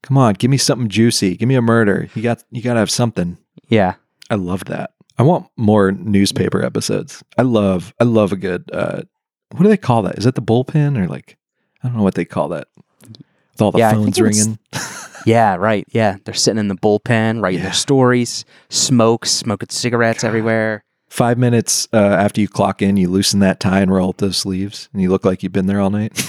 come 0.02 0.18
on, 0.18 0.34
give 0.34 0.50
me 0.50 0.58
something 0.58 0.90
juicy. 0.90 1.38
Give 1.38 1.48
me 1.48 1.54
a 1.54 1.62
murder. 1.62 2.10
You 2.16 2.24
got 2.24 2.44
you 2.50 2.64
got 2.64 2.74
to 2.74 2.80
have 2.80 2.90
something. 2.90 3.38
Yeah. 3.68 3.94
I 4.32 4.36
love 4.36 4.66
that. 4.66 4.94
I 5.22 5.24
want 5.24 5.46
more 5.56 5.92
newspaper 5.92 6.66
episodes. 6.66 7.24
I 7.38 7.44
love 7.44 7.94
I 8.00 8.06
love 8.06 8.32
a 8.32 8.36
good. 8.36 8.68
uh 8.74 9.04
What 9.52 9.62
do 9.62 9.70
they 9.70 9.78
call 9.78 10.02
that? 10.02 10.18
Is 10.18 10.24
that 10.24 10.34
the 10.34 10.42
bullpen 10.42 10.98
or 10.98 11.08
like 11.08 11.38
I 11.84 11.90
don't 11.90 11.98
know 11.98 12.02
what 12.04 12.16
they 12.16 12.26
call 12.26 12.50
that. 12.50 12.70
With 13.08 13.62
all 13.62 13.72
the 13.72 13.78
Yeah, 13.78 13.92
phones 13.94 14.20
ringing. 14.20 14.58
Yeah. 15.28 15.58
Right. 15.58 15.86
Yeah. 15.92 16.18
They're 16.26 16.34
sitting 16.34 16.58
in 16.60 16.70
the 16.70 16.76
bullpen, 16.76 17.44
writing 17.44 17.60
Yeah. 17.60 17.66
their 17.66 17.74
stories, 17.74 18.46
smoke, 18.72 19.28
smoking 19.28 19.70
cigarettes 19.70 20.24
everywhere. 20.24 20.84
Five 21.12 21.38
minutes 21.38 21.88
uh, 21.94 21.98
after 21.98 22.42
you 22.42 22.48
clock 22.48 22.82
in, 22.82 22.98
you 22.98 23.08
loosen 23.08 23.40
that 23.42 23.60
tie 23.60 23.82
and 23.82 23.94
roll 23.94 24.10
up 24.10 24.18
those 24.18 24.38
sleeves, 24.38 24.90
and 24.94 25.02
you 25.04 25.12
look 25.12 25.24
like 25.24 25.44
you've 25.44 25.52
been 25.52 25.68
there 25.68 25.80
all 25.80 25.92
night. 25.92 26.18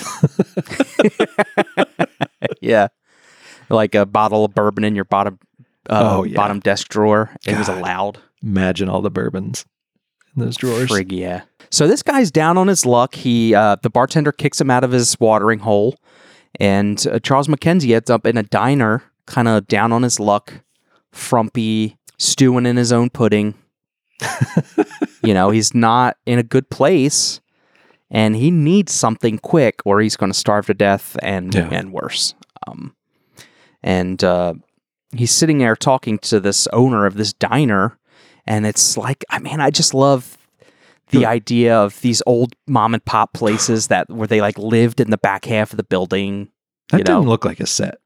yeah. 2.61 2.89
Like 3.71 3.95
a 3.95 4.05
bottle 4.05 4.45
of 4.45 4.55
bourbon 4.55 4.85
in 4.85 4.95
your 4.95 5.07
bottom 5.07 5.39
uh, 5.89 6.19
Oh, 6.19 6.25
yeah. 6.25 6.37
bottom 6.37 6.61
desk 6.61 6.89
drawer. 6.89 7.31
It 7.47 7.57
was 7.57 7.69
allowed. 7.69 8.19
Imagine 8.43 8.89
all 8.89 9.01
the 9.03 9.11
bourbons 9.11 9.65
in 10.37 10.45
those 10.45 10.57
drawers. 10.57 10.91
Frig, 10.91 11.13
yeah. 11.13 11.43
So 11.71 11.87
this 11.87 12.03
guy's 12.03 12.31
down 12.31 12.59
on 12.59 12.69
his 12.69 12.85
luck. 12.85 13.15
He 13.15 13.55
uh, 13.55 13.77
the 13.83 13.91
bartender 13.91 14.33
kicks 14.33 14.61
him 14.61 14.71
out 14.71 14.85
of 14.85 14.91
his 14.93 15.19
watering 15.21 15.61
hole, 15.61 15.97
and 16.61 17.05
uh, 17.11 17.19
Charles 17.21 17.49
Mackenzie 17.49 17.95
ends 17.95 18.11
up 18.11 18.27
in 18.27 18.37
a 18.37 18.43
diner, 18.43 19.03
kind 19.27 19.49
of 19.49 19.67
down 19.69 19.93
on 19.93 20.03
his 20.03 20.19
luck, 20.21 20.53
frumpy, 21.13 21.97
stewing 22.19 22.67
in 22.67 22.77
his 22.77 22.93
own 22.93 23.11
pudding. 23.11 23.55
you 25.23 25.35
know, 25.35 25.51
he's 25.51 25.75
not 25.75 26.17
in 26.27 26.39
a 26.39 26.43
good 26.43 26.69
place, 26.71 27.41
and 28.11 28.37
he 28.37 28.51
needs 28.51 28.93
something 28.93 29.39
quick, 29.39 29.81
or 29.85 30.01
he's 30.01 30.17
going 30.17 30.33
to 30.33 30.39
starve 30.39 30.67
to 30.67 30.75
death 30.75 31.17
and 31.23 31.55
Yeah. 31.55 31.69
and 31.71 31.93
worse. 31.93 32.35
Um, 32.67 32.95
and 33.83 34.23
uh, 34.23 34.55
he's 35.17 35.33
sitting 35.33 35.59
there 35.59 35.75
talking 35.77 36.19
to 36.21 36.39
this 36.41 36.67
owner 36.69 37.07
of 37.07 37.15
this 37.17 37.33
diner, 37.33 37.99
and 38.47 38.67
it's 38.67 38.97
like, 38.97 39.25
I 39.31 39.39
mean, 39.39 39.61
I 39.61 39.71
just 39.71 39.95
love 39.95 40.39
the 41.11 41.27
idea 41.27 41.77
of 41.77 42.01
these 42.01 42.23
old 42.27 42.55
mom 42.67 42.95
and 42.95 43.05
pop 43.05 43.35
places 43.35 43.89
that 43.89 44.09
where 44.09 44.27
they 44.27 44.41
like 44.41 44.57
lived 44.57 44.99
in 44.99 45.11
the 45.11 45.19
back 45.19 45.45
half 45.45 45.73
of 45.73 45.77
the 45.77 45.83
building. 45.83 46.49
That 46.91 46.99
you 46.99 47.05
know? 47.05 47.19
didn't 47.19 47.29
look 47.29 47.45
like 47.45 47.61
a 47.61 47.67
set 47.67 47.99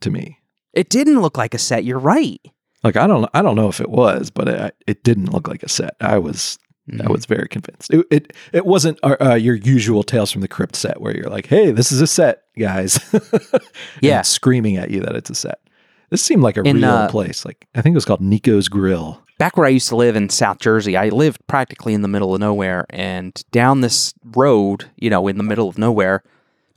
to 0.00 0.10
me. 0.10 0.38
It 0.72 0.88
didn't 0.88 1.20
look 1.20 1.36
like 1.36 1.54
a 1.54 1.58
set. 1.58 1.84
You're 1.84 1.98
right. 1.98 2.40
Like 2.82 2.96
I 2.96 3.06
don't 3.06 3.28
I 3.34 3.42
don't 3.42 3.56
know 3.56 3.68
if 3.68 3.80
it 3.80 3.90
was, 3.90 4.30
but 4.30 4.48
it, 4.48 4.76
it 4.86 5.04
didn't 5.04 5.32
look 5.32 5.46
like 5.46 5.62
a 5.62 5.68
set. 5.68 5.94
I 6.00 6.18
was 6.18 6.58
I 7.02 7.10
was 7.10 7.24
very 7.24 7.48
convinced. 7.48 7.92
It 7.92 8.06
it, 8.10 8.32
it 8.52 8.66
wasn't 8.66 8.98
uh, 9.02 9.16
uh, 9.20 9.34
your 9.34 9.54
usual 9.54 10.02
Tales 10.02 10.30
from 10.30 10.42
the 10.42 10.48
Crypt 10.48 10.76
set 10.76 11.00
where 11.00 11.16
you're 11.16 11.30
like, 11.30 11.46
"Hey, 11.46 11.70
this 11.70 11.92
is 11.92 12.00
a 12.00 12.06
set, 12.06 12.42
guys." 12.58 12.98
Yeah. 14.02 14.22
screaming 14.22 14.76
at 14.76 14.90
you 14.90 15.00
that 15.00 15.16
it's 15.16 15.30
a 15.30 15.34
set. 15.34 15.60
This 16.10 16.22
seemed 16.22 16.42
like 16.42 16.56
a 16.58 16.62
In, 16.62 16.76
real 16.76 16.90
uh, 16.90 17.08
place. 17.10 17.44
Like 17.44 17.66
I 17.74 17.80
think 17.80 17.94
it 17.94 17.96
was 17.96 18.04
called 18.04 18.20
Nico's 18.20 18.68
Grill. 18.68 19.23
Back 19.38 19.56
where 19.56 19.66
I 19.66 19.70
used 19.70 19.88
to 19.88 19.96
live 19.96 20.16
in 20.16 20.28
South 20.28 20.58
Jersey, 20.58 20.96
I 20.96 21.08
lived 21.08 21.40
practically 21.46 21.94
in 21.94 22.02
the 22.02 22.08
middle 22.08 22.34
of 22.34 22.40
nowhere. 22.40 22.86
And 22.90 23.32
down 23.50 23.80
this 23.80 24.14
road, 24.24 24.90
you 24.96 25.10
know, 25.10 25.26
in 25.28 25.36
the 25.38 25.42
middle 25.44 25.68
of 25.68 25.78
nowhere 25.78 26.22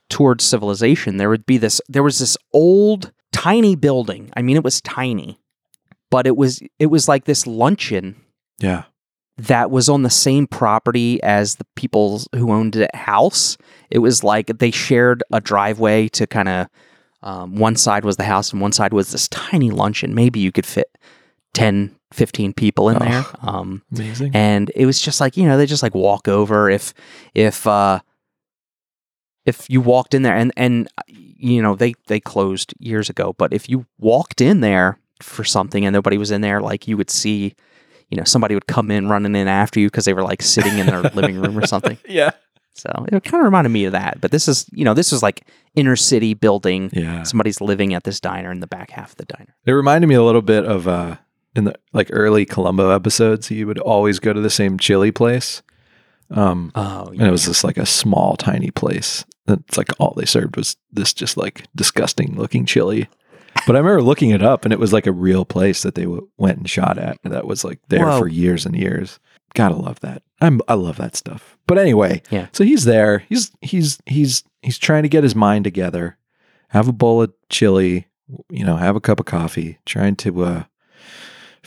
towards 0.09 0.43
civilization, 0.43 1.17
there 1.17 1.29
would 1.29 1.45
be 1.45 1.57
this, 1.57 1.81
there 1.89 2.03
was 2.03 2.19
this 2.19 2.37
old, 2.53 3.11
tiny 3.31 3.75
building. 3.75 4.31
I 4.35 4.41
mean, 4.41 4.55
it 4.57 4.63
was 4.63 4.81
tiny, 4.81 5.39
but 6.09 6.25
it 6.25 6.37
was, 6.37 6.61
it 6.79 6.87
was 6.87 7.07
like 7.07 7.25
this 7.25 7.45
luncheon 7.45 8.15
Yeah. 8.59 8.83
that 9.37 9.69
was 9.69 9.89
on 9.89 10.03
the 10.03 10.09
same 10.09 10.47
property 10.47 11.21
as 11.23 11.55
the 11.55 11.65
people 11.75 12.21
who 12.33 12.51
owned 12.51 12.73
the 12.73 12.89
house. 12.93 13.57
It 13.89 13.99
was 13.99 14.23
like 14.23 14.47
they 14.59 14.71
shared 14.71 15.23
a 15.31 15.41
driveway 15.41 16.07
to 16.09 16.25
kind 16.25 16.49
of 16.49 16.67
um, 17.23 17.55
one 17.55 17.75
side 17.75 18.05
was 18.05 18.15
the 18.17 18.23
house 18.23 18.51
and 18.51 18.61
one 18.61 18.71
side 18.71 18.93
was 18.93 19.11
this 19.11 19.27
tiny 19.27 19.71
luncheon. 19.71 20.15
Maybe 20.15 20.39
you 20.39 20.51
could 20.51 20.65
fit 20.65 20.87
10, 21.53 21.95
15 22.13 22.53
people 22.53 22.89
in 22.89 22.97
Oh. 22.97 22.99
there. 22.99 23.25
Um, 23.41 23.81
Amazing. 23.93 24.31
and 24.35 24.71
it 24.75 24.85
was 24.85 24.99
just 25.01 25.19
like, 25.21 25.37
you 25.37 25.47
know, 25.47 25.57
they 25.57 25.65
just 25.65 25.83
like 25.83 25.95
walk 25.95 26.27
over 26.27 26.69
if, 26.69 26.93
if, 27.33 27.65
uh, 27.67 27.99
if 29.45 29.69
you 29.69 29.79
walked 29.81 30.13
in 30.13 30.23
there 30.23 30.35
and, 30.35 30.51
and, 30.57 30.87
you 31.07 31.61
know, 31.61 31.75
they, 31.75 31.93
they 32.07 32.19
closed 32.19 32.73
years 32.79 33.09
ago, 33.09 33.33
but 33.37 33.53
if 33.53 33.69
you 33.69 33.85
walked 33.97 34.41
in 34.41 34.59
there 34.61 34.99
for 35.21 35.43
something 35.43 35.85
and 35.85 35.93
nobody 35.93 36.17
was 36.17 36.31
in 36.31 36.41
there, 36.41 36.61
like 36.61 36.87
you 36.87 36.97
would 36.97 37.09
see, 37.09 37.55
you 38.09 38.17
know, 38.17 38.23
somebody 38.23 38.55
would 38.55 38.67
come 38.67 38.91
in 38.91 39.07
running 39.07 39.35
in 39.35 39.47
after 39.47 39.79
you 39.79 39.87
because 39.87 40.05
they 40.05 40.13
were 40.13 40.23
like 40.23 40.41
sitting 40.41 40.77
in 40.79 40.85
their 40.85 41.01
living 41.01 41.39
room 41.41 41.57
or 41.57 41.65
something. 41.67 41.97
yeah. 42.07 42.31
So 42.75 42.91
it 43.11 43.23
kind 43.23 43.41
of 43.41 43.45
reminded 43.45 43.69
me 43.71 43.85
of 43.85 43.93
that. 43.93 44.21
But 44.21 44.29
this 44.31 44.47
is, 44.47 44.67
you 44.71 44.85
know, 44.85 44.93
this 44.93 45.11
was 45.11 45.23
like 45.23 45.47
inner 45.73 45.95
city 45.95 46.35
building. 46.35 46.91
Yeah. 46.93 47.23
Somebody's 47.23 47.59
living 47.59 47.95
at 47.95 48.03
this 48.03 48.19
diner 48.19 48.51
in 48.51 48.59
the 48.59 48.67
back 48.67 48.91
half 48.91 49.11
of 49.11 49.15
the 49.17 49.25
diner. 49.25 49.55
It 49.65 49.71
reminded 49.71 50.05
me 50.07 50.13
a 50.13 50.21
little 50.21 50.43
bit 50.43 50.63
of 50.63 50.87
uh 50.87 51.15
in 51.57 51.65
the 51.65 51.75
like 51.93 52.09
early 52.11 52.45
Columbo 52.45 52.89
episodes, 52.91 53.47
he 53.47 53.65
would 53.65 53.79
always 53.79 54.19
go 54.19 54.33
to 54.33 54.41
the 54.41 54.49
same 54.49 54.77
chili 54.77 55.11
place. 55.11 55.61
Um 56.29 56.71
Oh, 56.75 57.07
and 57.07 57.21
it 57.21 57.31
was 57.31 57.45
just 57.45 57.63
like 57.63 57.77
a 57.77 57.85
small 57.85 58.35
tiny 58.35 58.71
place. 58.71 59.25
It's 59.47 59.77
like 59.77 59.91
all 59.99 60.13
they 60.15 60.25
served 60.25 60.57
was 60.57 60.75
this 60.91 61.13
just 61.13 61.37
like 61.37 61.63
disgusting 61.75 62.35
looking 62.35 62.65
chili. 62.65 63.07
But 63.65 63.75
I 63.75 63.79
remember 63.79 64.01
looking 64.03 64.29
it 64.31 64.43
up 64.43 64.65
and 64.65 64.73
it 64.73 64.79
was 64.79 64.93
like 64.93 65.07
a 65.07 65.11
real 65.11 65.43
place 65.45 65.81
that 65.83 65.95
they 65.95 66.03
w- 66.03 66.27
went 66.37 66.57
and 66.59 66.69
shot 66.69 66.97
at 66.97 67.17
And 67.23 67.33
that 67.33 67.47
was 67.47 67.63
like 67.63 67.79
there 67.87 68.05
Whoa. 68.05 68.19
for 68.19 68.27
years 68.27 68.65
and 68.65 68.75
years. 68.75 69.19
Gotta 69.55 69.75
love 69.75 69.99
that. 70.01 70.21
I'm 70.41 70.61
I 70.67 70.73
love 70.75 70.97
that 70.97 71.15
stuff. 71.15 71.57
But 71.65 71.77
anyway, 71.79 72.21
Yeah. 72.29 72.47
So 72.51 72.63
he's 72.63 72.83
there. 72.83 73.19
He's 73.29 73.51
he's 73.61 73.97
he's 74.05 74.43
he's 74.61 74.77
trying 74.77 75.03
to 75.03 75.09
get 75.09 75.23
his 75.23 75.33
mind 75.35 75.63
together. 75.63 76.17
Have 76.69 76.87
a 76.89 76.93
bowl 76.93 77.21
of 77.23 77.33
chili, 77.49 78.07
you 78.51 78.65
know, 78.65 78.75
have 78.75 78.97
a 78.97 79.01
cup 79.01 79.19
of 79.21 79.25
coffee, 79.25 79.79
trying 79.85 80.17
to 80.17 80.43
uh 80.43 80.63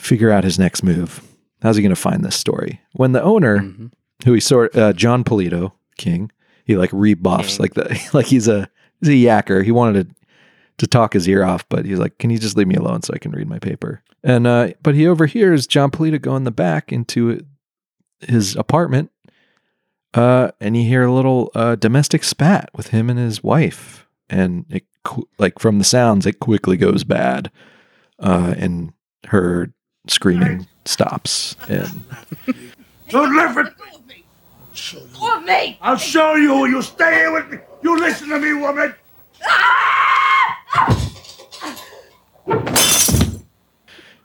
figure 0.01 0.31
out 0.31 0.43
his 0.43 0.57
next 0.59 0.83
move. 0.83 1.21
How's 1.61 1.75
he 1.75 1.81
going 1.83 1.93
to 1.95 2.01
find 2.01 2.23
this 2.25 2.35
story? 2.35 2.81
When 2.93 3.11
the 3.11 3.21
owner, 3.21 3.59
Mhm. 3.59 3.91
who 4.25 4.33
he 4.33 4.39
sort, 4.39 4.75
uh, 4.75 4.93
Jon 4.93 5.23
Polito 5.23 5.73
King, 5.97 6.31
he 6.65 6.75
like 6.77 6.89
rebuffs 6.93 7.59
like 7.59 7.73
the 7.75 7.99
like 8.13 8.25
he's 8.27 8.47
a 8.47 8.69
he's 8.99 9.09
a 9.09 9.11
yacker. 9.27 9.63
He 9.63 9.71
wanted 9.71 10.09
to 10.09 10.15
to 10.77 10.87
talk 10.87 11.13
his 11.13 11.27
ear 11.27 11.43
off, 11.43 11.67
but 11.69 11.85
he's 11.85 11.99
like, 11.99 12.17
"Can 12.17 12.29
you 12.31 12.39
just 12.39 12.57
leave 12.57 12.67
me 12.67 12.75
alone 12.75 13.03
so 13.03 13.13
I 13.13 13.19
can 13.19 13.31
read 13.31 13.47
my 13.47 13.59
paper?" 13.59 14.01
And 14.23 14.47
uh, 14.47 14.69
but 14.81 14.95
he 14.95 15.05
overhears 15.07 15.67
Jon 15.67 15.91
Polito 15.91 16.19
go 16.19 16.35
in 16.35 16.43
the 16.43 16.51
back 16.51 16.91
into 16.91 17.45
his 18.21 18.55
apartment, 18.55 19.11
uh, 20.13 20.51
and 20.59 20.75
you 20.75 20.83
hear 20.83 21.03
a 21.03 21.13
little 21.13 21.51
uh, 21.55 21.75
domestic 21.75 22.23
spat 22.23 22.69
with 22.75 22.87
him 22.87 23.09
and 23.09 23.19
his 23.19 23.43
wife, 23.43 24.07
and 24.29 24.65
it 24.69 24.85
like 25.37 25.59
from 25.59 25.77
the 25.77 25.83
sounds, 25.85 26.25
it 26.25 26.39
quickly 26.39 26.77
goes 26.77 27.03
bad, 27.03 27.51
uh, 28.19 28.53
and 28.57 28.93
her 29.27 29.71
screaming 30.07 30.67
stops, 30.85 31.55
and 31.69 32.03
Don't 33.09 33.35
laugh 33.35 33.57
at 33.57 33.65
me. 34.07 34.23
Or 35.21 35.41
me! 35.41 35.77
I'll 35.81 35.97
show 35.97 36.35
you. 36.35 36.65
You 36.65 36.81
stay 36.81 37.13
here 37.15 37.31
with 37.33 37.49
me. 37.49 37.57
You 37.83 37.97
listen 37.99 38.29
to 38.29 38.39
me, 38.39 38.53
woman. 38.53 38.93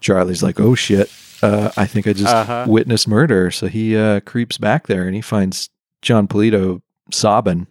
Charlie's 0.00 0.42
like, 0.42 0.60
"Oh 0.60 0.74
shit, 0.74 1.10
uh, 1.42 1.70
I 1.76 1.86
think 1.86 2.06
I 2.06 2.12
just 2.12 2.32
Uh-huh. 2.34 2.66
witnessed 2.68 3.08
murder." 3.08 3.50
So 3.50 3.66
he 3.66 3.96
uh, 3.96 4.20
creeps 4.20 4.58
back 4.58 4.86
there 4.86 5.04
and 5.06 5.14
he 5.14 5.20
finds 5.20 5.68
Jon 6.02 6.28
Polito 6.28 6.80
sobbing, 7.12 7.66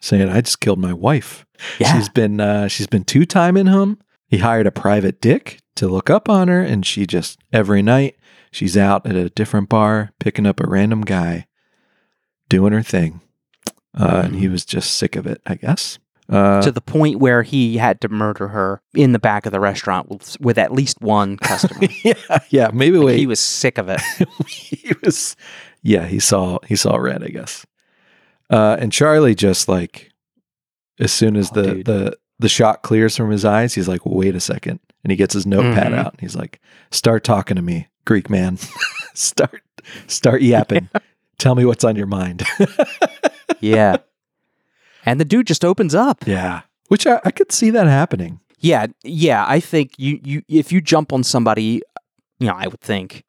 saying, 0.00 0.28
"I 0.28 0.40
just 0.40 0.60
killed 0.60 0.78
my 0.78 0.92
wife. 0.92 1.44
Yeah. 1.78 1.94
She's 1.96 2.08
been 2.08 2.40
uh, 2.40 2.68
she's 2.68 2.86
been 2.86 3.04
two 3.04 3.26
timing 3.26 3.66
him. 3.66 3.98
He 4.28 4.38
hired 4.38 4.66
a 4.66 4.70
private 4.70 5.20
dick 5.20 5.60
to 5.78 5.88
look 5.88 6.10
up 6.10 6.28
on 6.28 6.48
her, 6.48 6.60
and 6.60 6.84
she 6.86 7.06
just 7.06 7.38
every 7.52 7.82
night 7.82 8.16
she's 8.50 8.76
out 8.76 9.06
at 9.06 9.16
a 9.16 9.30
different 9.30 9.68
bar 9.68 10.12
picking 10.20 10.46
up 10.46 10.60
a 10.60 10.66
random 10.68 11.00
guy, 11.02 11.46
doing 12.48 12.72
her 12.72 12.82
thing. 12.82 13.20
Uh, 13.98 14.22
And 14.24 14.32
Mm-hmm. 14.32 14.38
he 14.40 14.48
was 14.48 14.64
just 14.64 14.94
sick 14.94 15.16
of 15.16 15.26
it, 15.26 15.40
I 15.46 15.54
guess. 15.56 15.98
Uh, 16.30 16.60
to 16.60 16.70
the 16.70 16.82
point 16.82 17.18
where 17.18 17.42
he 17.42 17.78
had 17.78 18.02
to 18.02 18.08
murder 18.10 18.48
her 18.48 18.82
in 18.94 19.12
the 19.12 19.18
back 19.18 19.46
of 19.46 19.52
the 19.52 19.58
restaurant 19.60 20.10
with, 20.10 20.38
with 20.40 20.58
at 20.58 20.70
least 20.70 21.00
one 21.00 21.36
customer. 21.50 21.88
yeah, 22.04 22.38
yeah. 22.50 22.70
Maybe 22.72 22.98
wait. 22.98 23.18
he 23.18 23.26
was 23.26 23.40
sick 23.40 23.78
of 23.78 23.88
it. 23.88 24.00
he 24.46 24.92
was 25.02 25.36
yeah 25.82 26.04
he 26.06 26.18
saw 26.20 26.58
he 26.66 26.74
saw 26.74 26.96
red 26.96 27.22
i 27.22 27.28
guess 27.28 27.64
uh 28.50 28.76
and 28.80 28.92
charlie 28.92 29.34
just 29.34 29.68
like 29.68 30.10
as 30.98 31.12
soon 31.12 31.36
as 31.36 31.50
Oh, 31.52 31.62
the 31.62 31.74
dude. 31.74 31.86
the 31.86 32.18
the 32.40 32.48
shot 32.48 32.82
clears 32.82 33.16
from 33.16 33.30
his 33.30 33.44
eyes 33.44 33.74
he's 33.74 33.86
like 33.86 34.04
wait 34.04 34.34
a 34.34 34.40
second 34.40 34.80
and 35.04 35.10
he 35.10 35.16
gets 35.16 35.34
his 35.34 35.46
notepad 35.46 35.92
Mhm. 35.92 35.98
out 35.98 36.12
and 36.12 36.20
he's 36.20 36.36
like 36.36 36.60
start 36.90 37.24
talking 37.24 37.56
to 37.56 37.62
me 37.62 37.88
greek 38.04 38.28
man 38.30 38.58
start 39.14 39.62
start 40.06 40.42
yapping 40.42 40.88
tell 41.38 41.54
me 41.54 41.64
what's 41.64 41.84
on 41.84 41.96
your 41.96 42.06
mind 42.06 42.42
Yeah. 43.60 43.96
And 45.04 45.18
the 45.20 45.24
dude 45.24 45.46
just 45.46 45.64
opens 45.64 45.94
up. 45.94 46.26
yeah 46.26 46.62
which 46.88 47.06
I, 47.06 47.20
I 47.24 47.30
could 47.30 47.52
see 47.52 47.70
that 47.70 47.86
happening 47.86 48.40
Yeah, 48.60 48.86
yeah. 49.02 49.44
I 49.46 49.60
think 49.60 49.92
you, 49.98 50.20
you 50.24 50.42
if 50.48 50.72
you 50.72 50.80
jump 50.80 51.12
on 51.12 51.22
somebody, 51.22 51.82
you 52.40 52.46
know, 52.48 52.54
I 52.56 52.66
would 52.66 52.80
think 52.80 53.24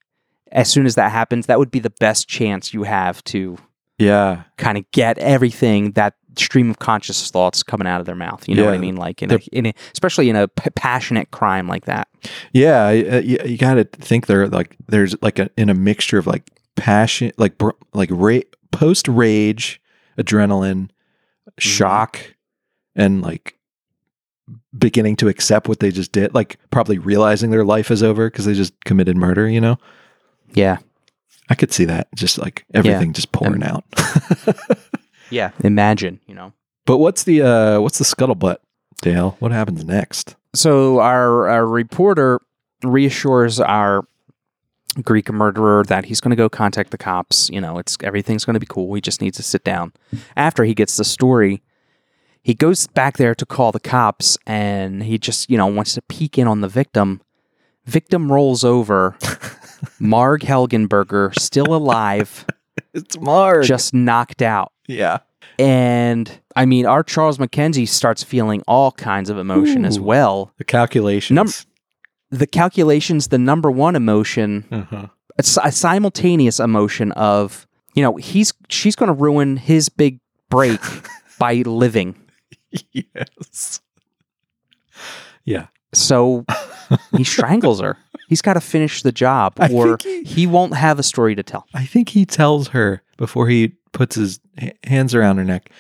as 0.52 0.70
soon 0.70 0.86
as 0.86 0.96
that 0.96 1.12
happens, 1.12 1.46
that 1.48 1.60
would 1.60 1.70
be 1.72 1.80
the 1.80 1.90
best 2.00 2.28
chance 2.28 2.74
you 2.74 2.84
have 2.84 3.24
to 3.26 3.58
yeah 4.00 4.44
kind 4.58 4.78
of 4.78 4.90
get 4.92 5.18
everything 5.20 5.92
that 5.92 6.16
stream 6.38 6.70
of 6.70 6.80
conscious 6.80 7.30
thoughts 7.30 7.64
coming 7.64 7.88
out 7.88 8.00
of 8.00 8.06
their 8.06 8.16
mouth. 8.16 8.48
You 8.48 8.56
know 8.56 8.66
what 8.66 8.74
I 8.74 8.78
mean? 8.78 8.96
Like 8.96 9.22
in 9.22 9.32
a, 9.32 9.40
in 9.52 9.66
a 9.68 9.74
especially 9.94 10.30
in 10.30 10.36
a 10.36 10.48
p- 10.48 10.70
passionate 10.72 11.32
crime 11.32 11.68
like 11.68 11.86
that. 11.86 12.08
Yeah, 12.54 12.86
uh, 12.86 13.20
you, 13.20 13.38
you 13.46 13.58
got 13.58 13.76
to 13.76 13.84
think 13.84 14.28
they're 14.28 14.48
like 14.48 14.78
there's 14.88 15.22
like 15.22 15.40
a 15.40 15.50
in 15.58 15.70
a 15.70 15.74
mixture 15.74 16.18
of 16.18 16.28
like 16.28 16.50
passion, 16.76 17.32
like 17.38 17.58
br- 17.58 17.72
like 17.94 18.10
ra- 18.12 18.40
post 18.72 19.08
rage, 19.08 19.82
adrenaline, 20.18 20.90
shock, 21.58 22.20
and 22.96 23.22
like 23.22 23.58
beginning 24.78 25.16
to 25.18 25.28
accept 25.28 25.68
what 25.68 25.80
they 25.80 25.92
just 25.92 26.12
did. 26.12 26.34
Like 26.34 26.58
probably 26.72 27.00
realizing 27.00 27.52
their 27.52 27.66
life 27.66 27.92
is 27.92 28.04
over 28.04 28.30
because 28.30 28.46
they 28.46 28.54
just 28.54 28.74
committed 28.86 29.18
murder. 29.18 29.50
You 29.50 29.62
know, 29.62 29.78
Yeah, 30.54 30.78
I 31.50 31.56
could 31.56 31.74
see 31.74 31.86
that 31.86 32.08
just 32.16 32.38
like 32.38 32.66
everything 32.74 33.14
just 33.14 33.32
pouring 33.32 33.64
out. 33.64 33.84
yeah. 35.30 35.52
Imagine, 35.64 36.20
you 36.28 36.36
know. 36.36 36.54
but 36.86 36.98
what's 36.98 37.24
the 37.24 37.42
uh 37.42 37.80
what's 37.82 37.98
the 37.98 38.06
scuttlebutt, 38.06 38.58
Dale? 39.02 39.36
What 39.40 39.52
happens 39.52 39.84
next? 39.84 40.36
So 40.54 41.00
our, 41.00 41.48
our 41.48 41.66
reporter 41.66 42.42
reassures 42.84 43.60
our 43.60 44.06
Greek 45.04 45.32
murderer 45.32 45.84
that 45.86 46.06
he's 46.06 46.20
going 46.20 46.32
to 46.32 46.36
go 46.36 46.50
contact 46.50 46.92
the 46.92 46.98
cops. 46.98 47.50
You 47.50 47.62
know, 47.62 47.78
it's 47.78 47.98
everything's 48.04 48.46
going 48.46 48.56
to 48.56 48.60
be 48.60 48.66
cool. 48.66 48.94
He 48.94 49.02
just 49.02 49.22
needs 49.22 49.38
to 49.38 49.44
sit 49.44 49.64
down. 49.64 49.94
After 50.36 50.64
he 50.64 50.74
gets 50.74 50.98
the 50.98 51.04
story, 51.04 51.62
he 52.42 52.54
goes 52.54 52.88
back 52.88 53.18
there 53.18 53.36
to 53.36 53.46
call 53.46 53.72
the 53.72 53.80
cops, 53.80 54.38
and 54.48 55.04
he 55.04 55.18
just 55.18 55.50
you 55.50 55.58
know 55.58 55.68
wants 55.68 55.94
to 55.94 56.02
peek 56.04 56.38
in 56.38 56.48
on 56.48 56.62
the 56.62 56.68
victim. 56.68 57.22
Victim 57.86 58.32
rolls 58.32 58.64
over. 58.64 59.18
Marg 60.00 60.42
Helgenberger, 60.42 61.38
still 61.40 61.74
alive, 61.74 62.46
It's 62.94 63.20
Marg. 63.20 63.66
just 63.66 63.94
knocked 63.94 64.42
out. 64.42 64.72
yeah. 64.88 65.20
And 65.58 66.40
I 66.56 66.66
mean, 66.66 66.86
our 66.86 67.04
Charles 67.04 67.38
Mackenzie 67.38 67.86
starts 67.86 68.24
feeling 68.24 68.64
all 68.66 68.94
kinds 68.94 69.30
of 69.30 69.38
emotion 69.38 69.84
as 69.84 70.00
well. 70.00 70.54
The 70.58 70.64
calculations. 70.64 71.36
Num- 71.36 72.38
The 72.40 72.48
calculations, 72.48 73.28
the 73.28 73.38
number 73.38 73.70
one 73.70 73.96
emotion, 73.98 74.66
uh-huh. 74.72 75.08
a, 75.38 75.44
a 75.68 75.72
simultaneous 75.72 76.62
emotion 76.62 77.12
of, 77.14 77.68
you 77.94 78.02
know, 78.04 78.16
he's 78.16 78.54
she's 78.70 78.96
going 78.96 79.08
to 79.08 79.14
ruin 79.14 79.58
his 79.58 79.90
big 79.90 80.20
break 80.50 80.80
by 81.40 81.56
living. 81.66 82.16
yes. 82.94 83.82
Yeah. 85.44 85.68
So 85.94 86.46
he 87.18 87.24
strangles 87.26 87.82
her. 87.82 87.98
He's 88.30 88.44
got 88.44 88.54
to 88.54 88.62
finish 88.62 89.02
the 89.02 89.12
job, 89.12 89.56
I 89.58 89.70
or 89.74 89.98
he- 90.04 90.22
he 90.24 90.46
won't 90.48 90.76
have 90.76 91.00
a 91.00 91.04
story 91.04 91.34
to 91.34 91.42
tell. 91.42 91.66
I 91.74 91.84
think 91.86 92.10
he 92.10 92.26
tells 92.28 92.68
her 92.70 93.02
before 93.18 93.48
he 93.48 93.70
puts 93.92 94.16
his 94.16 94.40
hands 94.84 95.16
around 95.16 95.38
her 95.38 95.44
neck, 95.44 95.72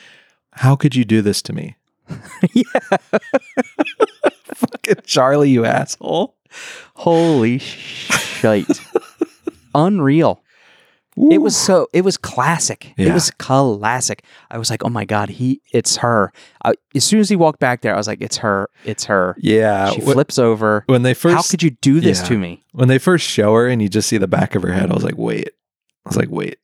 How 0.54 0.76
could 0.76 0.96
you 0.96 1.06
do 1.06 1.22
this 1.22 1.44
to 1.44 1.54
me? 1.54 1.76
yeah. 2.54 2.64
Fucking 4.56 5.04
Charlie, 5.06 5.52
you 5.52 5.64
asshole. 5.64 6.36
Holy 6.96 7.60
shite! 7.60 8.82
Unreal. 9.76 10.42
It 11.32 11.40
was 11.40 11.56
so. 11.58 11.88
It 11.94 12.02
was 12.06 12.18
classic. 12.18 12.94
It 12.98 13.14
was 13.14 13.30
classic. 13.32 14.24
I 14.50 14.58
was 14.58 14.70
like, 14.70 14.84
oh 14.86 14.90
my 14.90 15.06
god, 15.06 15.30
he. 15.30 15.62
It's 15.74 15.98
her. 15.98 16.32
I, 16.64 16.74
as 16.96 17.04
soon 17.04 17.20
as 17.20 17.30
he 17.30 17.36
walked 17.36 17.60
back 17.60 17.82
there, 17.82 17.94
I 17.94 17.98
was 17.98 18.08
like, 18.08 18.22
it's 18.22 18.38
her. 18.38 18.70
It's 18.86 19.06
her. 19.06 19.36
Yeah. 19.40 19.90
she 19.92 20.02
flips 20.02 20.40
over. 20.40 20.84
when 20.88 21.04
they 21.04 21.14
first 21.14 21.36
How 21.36 21.42
could 21.42 21.62
you 21.62 21.72
do 21.82 22.00
this 22.00 22.22
Yeah. 22.22 22.28
to 22.30 22.38
me? 22.38 22.64
when 22.72 22.88
they 22.88 22.98
first 23.00 23.26
show 23.28 23.54
her 23.56 23.68
and 23.68 23.82
you 23.82 23.90
just 23.90 24.08
see 24.08 24.18
the 24.18 24.28
back 24.28 24.56
of 24.56 24.62
her 24.64 24.72
head, 24.72 24.90
I 24.92 24.94
was 24.94 25.04
like, 25.04 25.18
wait. 25.18 25.50
I 26.06 26.10
was 26.10 26.18
like, 26.18 26.30
wait, 26.32 26.58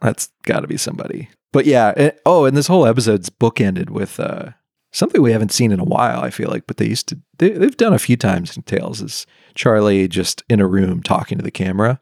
that's 0.00 0.30
got 0.42 0.60
to 0.60 0.66
be 0.66 0.76
somebody. 0.76 1.28
But 1.52 1.66
yeah. 1.66 1.90
it- 1.96 2.20
oh, 2.26 2.44
and 2.46 2.56
this 2.56 2.66
whole 2.66 2.86
episode's 2.86 3.30
bookended 3.30 3.90
with 3.90 4.18
uh, 4.18 4.50
something 4.92 5.22
we 5.22 5.32
haven't 5.32 5.52
seen 5.52 5.70
in 5.72 5.78
a 5.80 5.84
while. 5.84 6.20
I 6.20 6.30
feel 6.30 6.50
like, 6.50 6.66
but 6.66 6.78
they 6.78 6.86
used 6.86 7.08
to. 7.10 7.18
They, 7.38 7.50
they've 7.50 7.76
done 7.76 7.92
a 7.94 7.98
few 7.98 8.16
times 8.16 8.56
in 8.56 8.62
Tales. 8.64 9.00
Is 9.00 9.26
Charlie 9.54 10.08
just 10.08 10.42
in 10.48 10.58
a 10.60 10.66
room 10.66 11.02
talking 11.02 11.38
to 11.38 11.44
the 11.44 11.50
camera, 11.50 12.00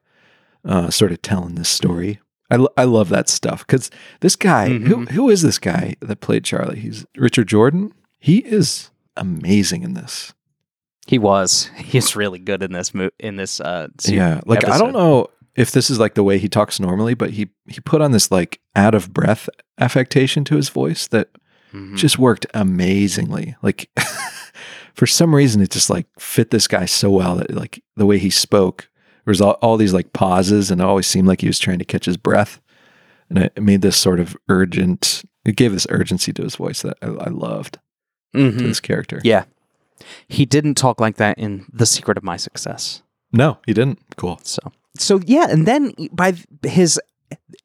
uh, 0.64 0.90
sort 0.90 1.12
of 1.12 1.22
telling 1.22 1.54
this 1.54 1.68
story. 1.68 2.20
I, 2.50 2.56
lo- 2.56 2.72
I 2.76 2.84
love 2.84 3.10
that 3.10 3.28
stuff 3.28 3.66
because 3.66 3.90
this 4.20 4.34
guy, 4.36 4.70
who 4.70 5.04
who 5.06 5.28
is 5.28 5.42
this 5.42 5.58
guy 5.58 5.96
that 6.00 6.20
played 6.20 6.44
Charlie? 6.44 6.80
He's 6.80 7.04
Richard 7.16 7.48
Jordan. 7.48 7.92
He 8.18 8.38
is 8.38 8.90
amazing 9.16 9.82
in 9.82 9.94
this. 9.94 10.32
He 11.06 11.18
was. 11.18 11.70
He's 11.76 12.16
really 12.16 12.38
good 12.38 12.62
in 12.62 12.72
this. 12.72 12.94
Mo- 12.94 13.10
in 13.18 13.36
this. 13.36 13.60
Uh, 13.60 13.88
Yeah, 14.04 14.40
like 14.46 14.66
I 14.66 14.78
don't 14.78 14.92
know 14.94 15.26
if 15.56 15.72
this 15.72 15.90
is 15.90 15.98
like 15.98 16.14
the 16.14 16.22
way 16.24 16.38
he 16.38 16.48
talks 16.48 16.80
normally, 16.80 17.12
but 17.14 17.30
he 17.32 17.48
he 17.66 17.80
put 17.80 18.00
on 18.00 18.12
this 18.12 18.30
like 18.30 18.60
out 18.74 18.94
of 18.94 19.12
breath 19.12 19.48
affectation 19.78 20.44
to 20.44 20.56
his 20.56 20.68
voice 20.70 21.06
that 21.08 21.28
Mhm. 21.74 21.96
just 21.98 22.18
worked 22.18 22.46
amazingly. 22.54 23.56
Like 23.62 23.90
for 24.94 25.06
some 25.06 25.34
reason, 25.34 25.60
it 25.60 25.70
just 25.70 25.90
like 25.90 26.06
fit 26.18 26.50
this 26.50 26.66
guy 26.66 26.86
so 26.86 27.10
well 27.10 27.36
that 27.36 27.54
like 27.54 27.82
the 27.96 28.06
way 28.06 28.16
he 28.18 28.30
spoke, 28.30 28.88
there 29.28 29.32
was 29.32 29.42
all, 29.42 29.58
all 29.60 29.76
these 29.76 29.92
like 29.92 30.14
pauses, 30.14 30.70
and 30.70 30.80
it 30.80 30.84
always 30.84 31.06
seemed 31.06 31.28
like 31.28 31.42
he 31.42 31.46
was 31.48 31.58
trying 31.58 31.78
to 31.78 31.84
catch 31.84 32.06
his 32.06 32.16
breath, 32.16 32.62
and 33.28 33.36
it 33.38 33.62
made 33.62 33.82
this 33.82 33.98
sort 33.98 34.20
of 34.20 34.34
urgent. 34.48 35.22
It 35.44 35.54
gave 35.54 35.72
this 35.72 35.86
urgency 35.90 36.32
to 36.32 36.42
his 36.42 36.56
voice 36.56 36.80
that 36.80 36.96
I, 37.02 37.08
I 37.08 37.28
loved 37.28 37.74
to 38.32 38.38
Mhm. 38.38 38.58
this 38.60 38.80
character. 38.80 39.20
Yeah. 39.22 39.44
He 40.28 40.46
didn't 40.46 40.76
talk 40.76 40.98
like 40.98 41.16
that 41.16 41.38
in 41.38 41.66
The 41.70 41.84
Secret 41.84 42.16
of 42.16 42.24
My 42.24 42.38
Success. 42.38 43.02
No, 43.30 43.58
he 43.66 43.74
didn't. 43.74 43.98
Cool. 44.16 44.40
So 44.44 44.60
so 44.96 45.20
yeah, 45.26 45.46
and 45.50 45.66
then 45.66 45.92
by 46.10 46.32
his 46.62 46.98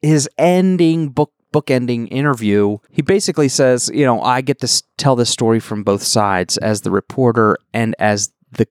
his 0.02 0.28
ending 0.36 1.08
book 1.08 1.32
book 1.50 1.70
ending 1.70 2.08
interview, 2.08 2.76
he 2.90 3.00
basically 3.00 3.48
says, 3.48 3.90
you 3.94 4.04
know, 4.04 4.20
I 4.20 4.42
get 4.42 4.60
to 4.60 4.82
tell 4.98 5.16
this 5.16 5.30
story 5.30 5.60
from 5.60 5.82
both 5.82 6.02
sides 6.02 6.58
as 6.58 6.82
the 6.82 6.90
reporter 6.90 7.56
and 7.72 7.94
as 7.98 8.32
the 8.52 8.66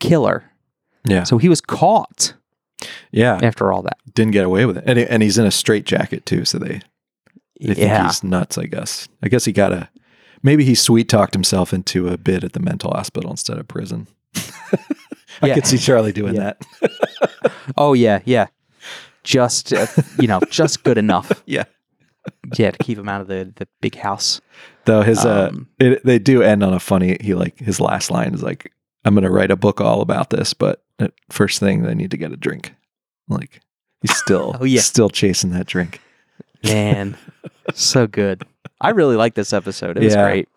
killer. 0.00 0.44
Yeah. 1.04 1.24
So 1.24 1.38
he 1.38 1.48
was 1.48 1.60
caught 1.60 2.34
Yeah, 3.10 3.38
after 3.42 3.72
all 3.72 3.82
that. 3.82 3.98
didn't 4.14 4.32
get 4.32 4.44
away 4.44 4.66
with 4.66 4.78
it, 4.78 4.84
and 4.86 4.98
and 4.98 5.22
he's 5.22 5.38
in 5.38 5.46
a 5.46 5.50
straight 5.50 5.84
jacket 5.86 6.26
too. 6.26 6.44
So 6.44 6.58
they 6.58 6.80
they 7.60 7.74
think 7.74 7.78
yeah. 7.78 8.06
he's 8.06 8.22
nuts. 8.22 8.58
I 8.58 8.66
guess. 8.66 9.08
I 9.22 9.28
guess 9.28 9.44
he 9.44 9.52
got 9.52 9.72
a. 9.72 9.88
Maybe 10.42 10.64
he 10.64 10.74
sweet 10.76 11.08
talked 11.08 11.34
himself 11.34 11.72
into 11.72 12.08
a 12.08 12.16
bid 12.16 12.44
at 12.44 12.52
the 12.52 12.60
mental 12.60 12.90
hospital 12.92 13.30
instead 13.30 13.58
of 13.58 13.66
prison. 13.66 14.06
I 15.42 15.48
Yeah. 15.48 15.54
could 15.54 15.66
see 15.66 15.78
Charlie 15.78 16.12
doing 16.12 16.34
Yeah. 16.34 16.52
that. 16.80 17.52
Oh 17.76 17.92
yeah, 17.92 18.20
yeah. 18.24 18.46
Just 19.24 19.72
uh, 19.72 19.86
you 20.18 20.26
know, 20.26 20.40
just 20.50 20.82
good 20.84 20.98
enough. 20.98 21.30
Yeah. 21.46 21.64
Yeah, 22.58 22.70
to 22.72 22.78
keep 22.78 22.98
him 22.98 23.08
out 23.08 23.20
of 23.22 23.26
the 23.28 23.52
the 23.56 23.66
big 23.80 23.94
house. 23.96 24.40
Though 24.84 25.02
his 25.02 25.24
uh, 25.24 25.48
Um, 25.50 25.68
it, 25.78 26.04
they 26.04 26.18
do 26.18 26.42
end 26.42 26.62
on 26.62 26.72
a 26.74 26.80
funny. 26.80 27.16
He 27.20 27.34
like 27.34 27.58
his 27.58 27.80
last 27.80 28.10
line 28.10 28.34
is 28.34 28.42
like, 28.42 28.72
"I'm 29.04 29.14
going 29.14 29.24
to 29.24 29.30
write 29.30 29.50
a 29.50 29.56
book 29.56 29.80
all 29.80 30.00
about 30.02 30.28
this, 30.30 30.52
but 30.54 30.82
first 31.30 31.60
thing 31.60 31.82
they 31.82 31.94
need 31.94 32.10
to 32.10 32.16
get 32.16 32.32
a 32.32 32.36
drink." 32.36 32.74
Like 33.28 33.60
he's 34.02 34.16
still, 34.24 34.56
Oh, 34.60 34.64
yeah. 34.64 34.80
still 34.80 35.08
chasing 35.10 35.50
that 35.50 35.66
drink. 35.66 36.00
Man, 36.64 37.16
so 37.74 38.06
good. 38.06 38.42
I 38.80 38.90
really 38.90 39.16
like 39.16 39.34
this 39.34 39.52
episode. 39.52 39.96
It 39.96 40.04
was 40.04 40.16
great. 40.16 40.48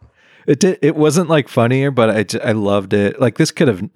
It 0.48 0.60
did. 0.60 0.80
It 0.82 0.96
wasn't 0.96 1.30
like 1.30 1.48
funnier, 1.48 1.92
but 1.92 2.10
I 2.10 2.24
ju- 2.24 2.40
I 2.44 2.52
loved 2.54 2.94
it. 2.94 3.20
Like 3.22 3.38
this 3.38 3.52
could 3.52 3.68
have 3.68 3.88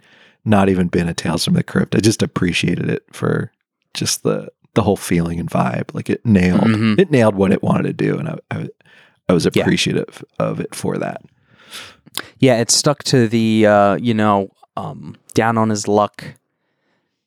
not 0.46 0.70
even 0.70 0.88
been 0.88 1.08
a 1.10 1.14
Tales 1.14 1.44
from 1.46 1.56
the 1.56 1.64
Crypt. 1.64 1.96
I 1.96 2.00
just 2.00 2.22
appreciated 2.22 2.90
it 2.90 3.04
for 3.12 3.52
just 3.96 4.24
the 4.24 4.50
the 4.76 4.84
whole 4.84 4.98
feeling 4.98 5.40
and 5.40 5.50
vibe. 5.50 5.94
Like 5.96 6.10
it 6.10 6.24
nailed 6.26 6.62
Mhm. 6.62 7.00
it 7.00 7.10
nailed 7.10 7.36
what 7.36 7.52
it 7.52 7.64
wanted 7.64 7.84
to 7.84 7.94
do, 7.94 8.18
and 8.20 8.28
I 8.30 8.38
I, 8.52 8.70
I 9.30 9.34
was 9.34 9.48
Yeah. 9.54 9.64
appreciative 9.64 10.24
of 10.38 10.60
it 10.60 10.76
for 10.76 10.98
that. 11.00 11.22
Yeah, 12.40 12.60
it 12.62 12.70
stuck 12.72 13.04
to 13.06 13.28
the 13.28 13.66
uh, 13.66 13.96
you 13.96 14.14
know, 14.14 14.50
um, 14.78 15.16
down 15.34 15.58
on 15.58 15.70
his 15.70 15.88
luck. 15.88 16.24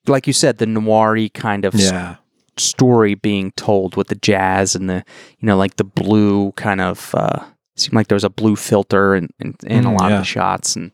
Like 0.06 0.26
you 0.26 0.32
said, 0.32 0.58
the 0.58 0.66
noir 0.66 1.16
kind 1.34 1.64
of 1.64 1.74
s- 1.74 1.82
Yeah, 1.92 2.16
story 2.56 3.14
being 3.14 3.52
told 3.52 3.96
with 3.96 4.08
the 4.08 4.14
jazz 4.16 4.74
and 4.74 4.88
the 4.88 5.04
you 5.38 5.46
know 5.46 5.56
like 5.56 5.76
the 5.76 5.84
blue 5.84 6.50
kind 6.52 6.80
of 6.80 7.14
uh 7.14 7.44
seemed 7.76 7.94
like 7.94 8.08
there 8.08 8.16
was 8.16 8.24
a 8.24 8.30
blue 8.30 8.56
filter 8.56 9.14
in, 9.14 9.28
in, 9.38 9.54
in 9.66 9.84
a 9.84 9.90
Mm, 9.90 9.98
lot 10.00 10.08
yeah. 10.10 10.14
of 10.16 10.20
the 10.22 10.24
shots 10.26 10.74
and 10.74 10.90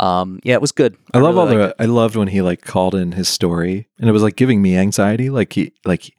um 0.00 0.40
yeah 0.42 0.54
it 0.54 0.60
was 0.62 0.72
good 0.72 0.96
I 1.12 1.18
love 1.18 1.36
all 1.36 1.46
the. 1.46 1.54
liked 1.56 1.74
I 1.80 1.84
loved 1.84 2.16
when 2.16 2.28
he 2.28 2.40
like 2.40 2.62
called 2.62 2.94
in 2.94 3.12
his 3.12 3.28
story, 3.28 3.88
and 3.98 4.08
it 4.08 4.12
was 4.12 4.22
like 4.22 4.36
giving 4.36 4.62
me 4.62 4.76
anxiety. 4.76 5.28
Like 5.30 5.52
he 5.52 5.72
like. 5.84 6.12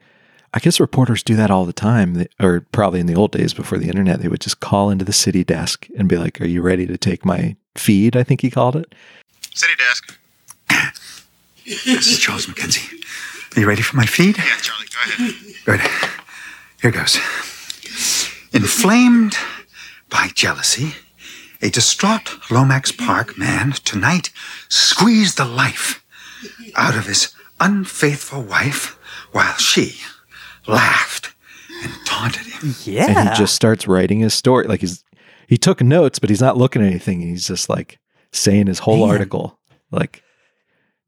I 0.54 0.60
guess 0.60 0.80
reporters 0.80 1.24
do 1.24 1.36
that 1.36 1.52
all 1.52 1.66
the 1.66 1.74
time, 1.74 2.14
They- 2.14 2.30
or 2.40 2.62
probably 2.72 3.00
in 3.02 3.06
the 3.06 3.16
old 3.16 3.32
days 3.32 3.54
before 3.54 3.78
the 3.78 3.90
internet, 3.90 4.22
they 4.22 4.30
would 4.30 4.40
just 4.40 4.60
call 4.62 4.90
into 4.90 5.04
the 5.06 5.12
city 5.14 5.44
desk 5.44 5.88
and 5.98 6.08
be 6.08 6.18
like, 6.18 6.40
"Are 6.40 6.48
you 6.48 6.62
ready 6.62 6.88
to 6.88 6.98
take 6.98 7.26
my 7.26 7.58
feed?" 7.76 8.16
I 8.16 8.24
think 8.24 8.42
he 8.42 8.50
called 8.50 8.76
it. 8.78 8.96
City 9.58 9.74
desk. 9.76 10.20
This 11.66 12.08
is 12.08 12.20
Charles 12.20 12.48
Mackenzie. 12.48 13.00
Are 13.56 13.60
you 13.60 13.68
ready 13.68 13.82
for 13.82 13.98
my 13.98 14.06
feed? 14.06 14.38
Yeah, 14.38 14.56
Charlie, 14.62 14.86
go 14.86 15.24
ahead. 15.26 15.36
Good. 15.66 15.82
Here 16.80 16.92
goes. 16.92 17.16
Inflamed 18.54 19.36
by 20.10 20.30
jealousy, 20.36 20.94
a 21.60 21.72
distraught 21.72 22.38
Lomax 22.52 22.92
Park 22.92 23.36
man 23.36 23.72
tonight 23.84 24.30
squeezed 24.70 25.38
the 25.38 25.46
life 25.46 26.06
out 26.76 26.96
of 26.96 27.08
his 27.08 27.34
unfaithful 27.60 28.44
wife 28.44 28.96
while 29.32 29.56
she 29.58 29.96
laughed 30.68 31.34
and 31.84 31.92
taunted 32.06 32.46
him. 32.46 32.76
yeah 32.84 33.08
and 33.10 33.30
he 33.30 33.36
just 33.36 33.56
starts 33.56 33.88
writing 33.88 34.20
his 34.20 34.36
story. 34.36 34.68
Like 34.68 34.82
he's 34.82 35.04
he 35.48 35.58
took 35.58 35.82
notes, 35.82 36.20
but 36.20 36.30
he's 36.30 36.42
not 36.42 36.58
looking 36.58 36.84
at 36.84 36.90
anything. 36.90 37.22
He's 37.22 37.48
just 37.48 37.70
like 37.70 37.98
saying 38.32 38.68
his 38.68 38.80
whole 38.80 39.06
Man. 39.06 39.10
article, 39.10 39.60
like 39.92 40.24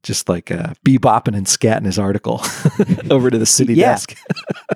just 0.02 0.28
like 0.28 0.50
uh, 0.50 0.72
bebopping 0.86 1.36
and 1.36 1.46
scatting 1.46 1.84
his 1.84 1.98
article 1.98 2.40
over 3.10 3.30
to 3.30 3.38
the 3.38 3.46
city 3.46 3.74
Yeah. 3.74 3.90
desk. 3.92 4.16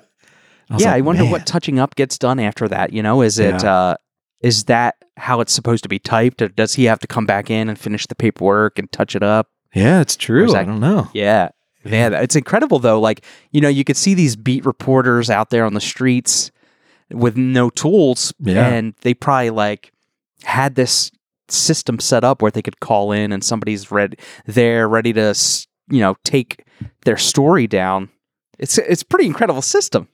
I 0.69 0.77
yeah 0.77 0.87
like, 0.87 0.95
i 0.97 1.01
wonder 1.01 1.21
"Man." 1.23 1.31
what 1.31 1.45
touching 1.45 1.77
up 1.79 1.93
gets 1.95 2.17
done 2.17 2.39
after 2.39 2.67
that 2.67 2.91
you 2.91 3.03
know 3.03 3.21
is 3.21 3.37
it 3.37 3.61
Yeah. 3.61 3.71
uh 3.75 3.95
is 4.41 4.63
that 4.63 4.95
how 5.15 5.39
it's 5.39 5.53
supposed 5.53 5.83
to 5.83 5.89
be 5.89 5.99
typed 5.99 6.41
or 6.41 6.47
does 6.47 6.73
he 6.73 6.85
have 6.85 6.99
to 7.01 7.07
come 7.07 7.25
back 7.27 7.51
in 7.51 7.69
and 7.69 7.77
finish 7.79 8.07
the 8.07 8.15
paperwork 8.15 8.79
and 8.79 8.91
touch 8.91 9.15
it 9.15 9.21
up 9.23 9.47
Yeah, 9.73 10.01
it's 10.01 10.15
true. 10.15 10.45
is 10.45 10.53
I 10.55 10.63
don't 10.63 10.79
know. 10.79 11.07
Yeah. 11.13 11.49
Man, 11.83 12.13
it's 12.15 12.35
incredible 12.35 12.79
though. 12.79 12.99
Like, 12.99 13.23
you 13.51 13.61
know, 13.61 13.69
you 13.69 13.83
could 13.83 13.95
see 13.97 14.15
these 14.15 14.35
beat 14.35 14.65
reporters 14.65 15.29
out 15.29 15.51
there 15.51 15.65
on 15.65 15.75
the 15.75 15.79
streets 15.81 16.49
with 17.11 17.37
no 17.37 17.69
tools. 17.69 18.33
Yeah. 18.39 18.67
And 18.67 18.95
they 19.01 19.13
probably 19.13 19.51
like 19.51 19.91
had 20.43 20.73
this 20.75 21.11
system 21.49 21.99
set 21.99 22.23
up 22.23 22.41
where 22.41 22.51
they 22.51 22.61
could 22.61 22.79
call 22.79 23.11
in 23.11 23.31
and 23.31 23.43
somebody's 23.43 23.91
ready 23.91 24.17
there, 24.45 24.87
ready 24.87 25.13
to, 25.13 25.33
you 25.89 25.99
know, 25.99 26.15
take 26.23 26.65
their 27.05 27.17
story 27.17 27.67
down. 27.67 28.09
It's 28.59 28.77
it's 28.77 29.01
a 29.01 29.05
pretty 29.05 29.25
incredible 29.27 29.61
system. 29.61 30.07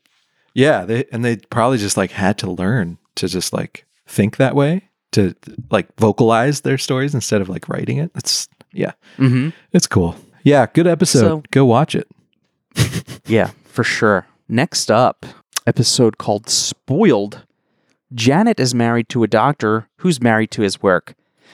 Yeah, 0.53 0.83
they 0.85 1.05
and 1.11 1.23
they 1.23 1.37
probably 1.37 1.77
just 1.77 1.95
like 1.97 2.11
had 2.11 2.37
to 2.39 2.51
learn 2.51 2.97
to 3.15 3.27
just 3.27 3.53
like 3.53 3.85
think 4.07 4.37
that 4.37 4.55
way 4.55 4.89
to 5.11 5.35
like 5.69 5.87
vocalize 5.97 6.61
their 6.61 6.77
stories 6.77 7.13
instead 7.13 7.41
of 7.41 7.49
like 7.49 7.69
writing 7.69 7.97
it. 7.97 8.11
It's 8.15 8.47
yeah, 8.73 8.93
Mm-hmm. 9.17 9.49
it's 9.73 9.87
cool. 9.87 10.15
Yeah, 10.43 10.65
good 10.73 10.87
episode. 10.87 11.19
So- 11.21 11.43
Go 11.51 11.65
watch 11.65 11.95
it. 11.95 12.07
Yeah, 13.27 13.51
for 13.65 13.83
sure. 13.83 14.27
Next 14.49 14.89
up, 14.91 15.25
episode 15.67 16.17
called 16.17 16.49
Spoiled. 16.49 17.45
Janet 18.13 18.59
is 18.59 18.75
married 18.75 19.07
to 19.09 19.23
a 19.23 19.27
doctor 19.27 19.87
who's 19.97 20.21
married 20.21 20.51
to 20.51 20.61
his 20.63 20.81
work. 20.81 21.13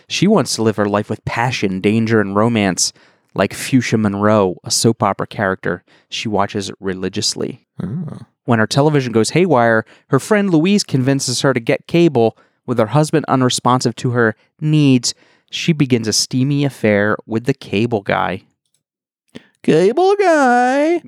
She 0.09 0.27
wants 0.27 0.55
to 0.55 0.63
live 0.63 0.77
her 0.77 0.87
life 0.87 1.09
with 1.09 1.23
passion, 1.25 1.81
danger, 1.81 2.21
and 2.21 2.35
romance, 2.35 2.93
like 3.33 3.53
Fuchsia 3.53 3.97
Monroe, 3.97 4.57
a 4.63 4.71
soap 4.71 5.03
opera 5.03 5.27
character. 5.27 5.83
She 6.09 6.29
watches 6.29 6.71
religiously. 6.79 7.67
Oh. 7.81 8.19
When 8.45 8.59
her 8.59 8.67
television 8.67 9.11
goes 9.11 9.31
haywire, 9.31 9.85
her 10.07 10.19
friend 10.19 10.49
Louise 10.49 10.83
convinces 10.83 11.41
her 11.41 11.53
to 11.53 11.59
get 11.59 11.87
cable. 11.87 12.37
With 12.65 12.79
her 12.79 12.87
husband 12.87 13.25
unresponsive 13.27 13.95
to 13.97 14.11
her 14.11 14.35
needs, 14.61 15.13
she 15.51 15.73
begins 15.73 16.07
a 16.07 16.13
steamy 16.13 16.63
affair 16.63 17.17
with 17.25 17.45
the 17.45 17.53
cable 17.53 18.01
guy. 18.01 18.43
Cable 19.63 20.15
guy. 20.15 21.01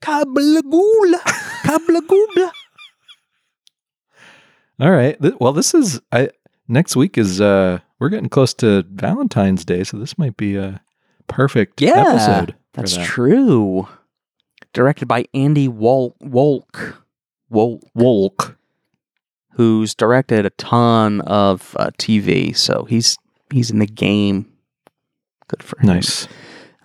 Kablagoola, 0.00 1.20
kablagoola. 1.64 2.50
All 4.80 4.90
right. 4.90 5.16
Well, 5.40 5.52
this 5.52 5.74
is 5.74 6.00
I 6.10 6.30
next 6.66 6.96
week 6.96 7.16
is 7.16 7.40
uh 7.40 7.78
we're 8.02 8.08
getting 8.08 8.28
close 8.28 8.52
to 8.54 8.84
Valentine's 8.90 9.64
Day, 9.64 9.84
so 9.84 9.96
this 9.96 10.18
might 10.18 10.36
be 10.36 10.56
a 10.56 10.80
perfect 11.28 11.80
Yeah, 11.80 12.00
episode. 12.08 12.56
That's 12.74 12.96
that. 12.96 13.06
true. 13.06 13.86
Directed 14.72 15.06
by 15.06 15.26
Andy 15.34 15.68
Wol- 15.68 16.16
Wolk. 16.22 16.96
Wol- 17.48 17.80
Wolk. 17.96 18.56
who's 19.52 19.94
directed 19.94 20.46
a 20.46 20.50
ton 20.50 21.20
of 21.22 21.76
uh, 21.78 21.90
TV, 21.98 22.56
so 22.56 22.84
he's 22.88 23.18
he's 23.52 23.70
in 23.70 23.78
the 23.78 23.86
game. 23.86 24.50
Good 25.48 25.62
for 25.62 25.78
him. 25.78 25.86
Nice. 25.88 26.26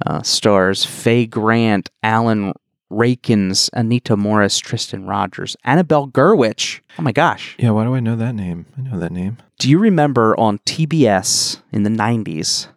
Uh, 0.05 0.21
stars 0.21 0.85
Faye 0.85 1.25
Grant, 1.25 1.89
Alan 2.03 2.53
Rachins, 2.89 3.69
Anita 3.73 4.15
Morris, 4.15 4.57
Tristan 4.59 5.05
Rogers, 5.05 5.55
Annabelle 5.63 6.07
Gurwitch. 6.07 6.79
Oh 6.97 7.01
my 7.03 7.11
gosh. 7.11 7.55
Yeah, 7.59 7.71
why 7.71 7.83
do 7.83 7.93
I 7.95 7.99
know 7.99 8.15
that 8.15 8.33
name? 8.35 8.65
I 8.77 8.81
know 8.81 8.97
that 8.99 9.11
name. 9.11 9.37
Do 9.59 9.69
you 9.69 9.77
remember 9.79 10.39
on 10.39 10.59
TBS 10.59 11.61
in 11.71 11.83
the 11.83 11.89
90s, 11.89 12.67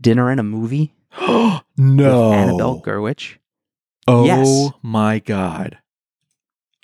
Dinner 0.00 0.30
and 0.30 0.40
a 0.40 0.42
Movie? 0.42 0.94
no. 1.20 2.32
Annabelle 2.32 2.80
Gurwitch? 2.80 3.36
Oh 4.08 4.24
Yes. 4.24 4.70
my 4.82 5.18
god. 5.20 5.78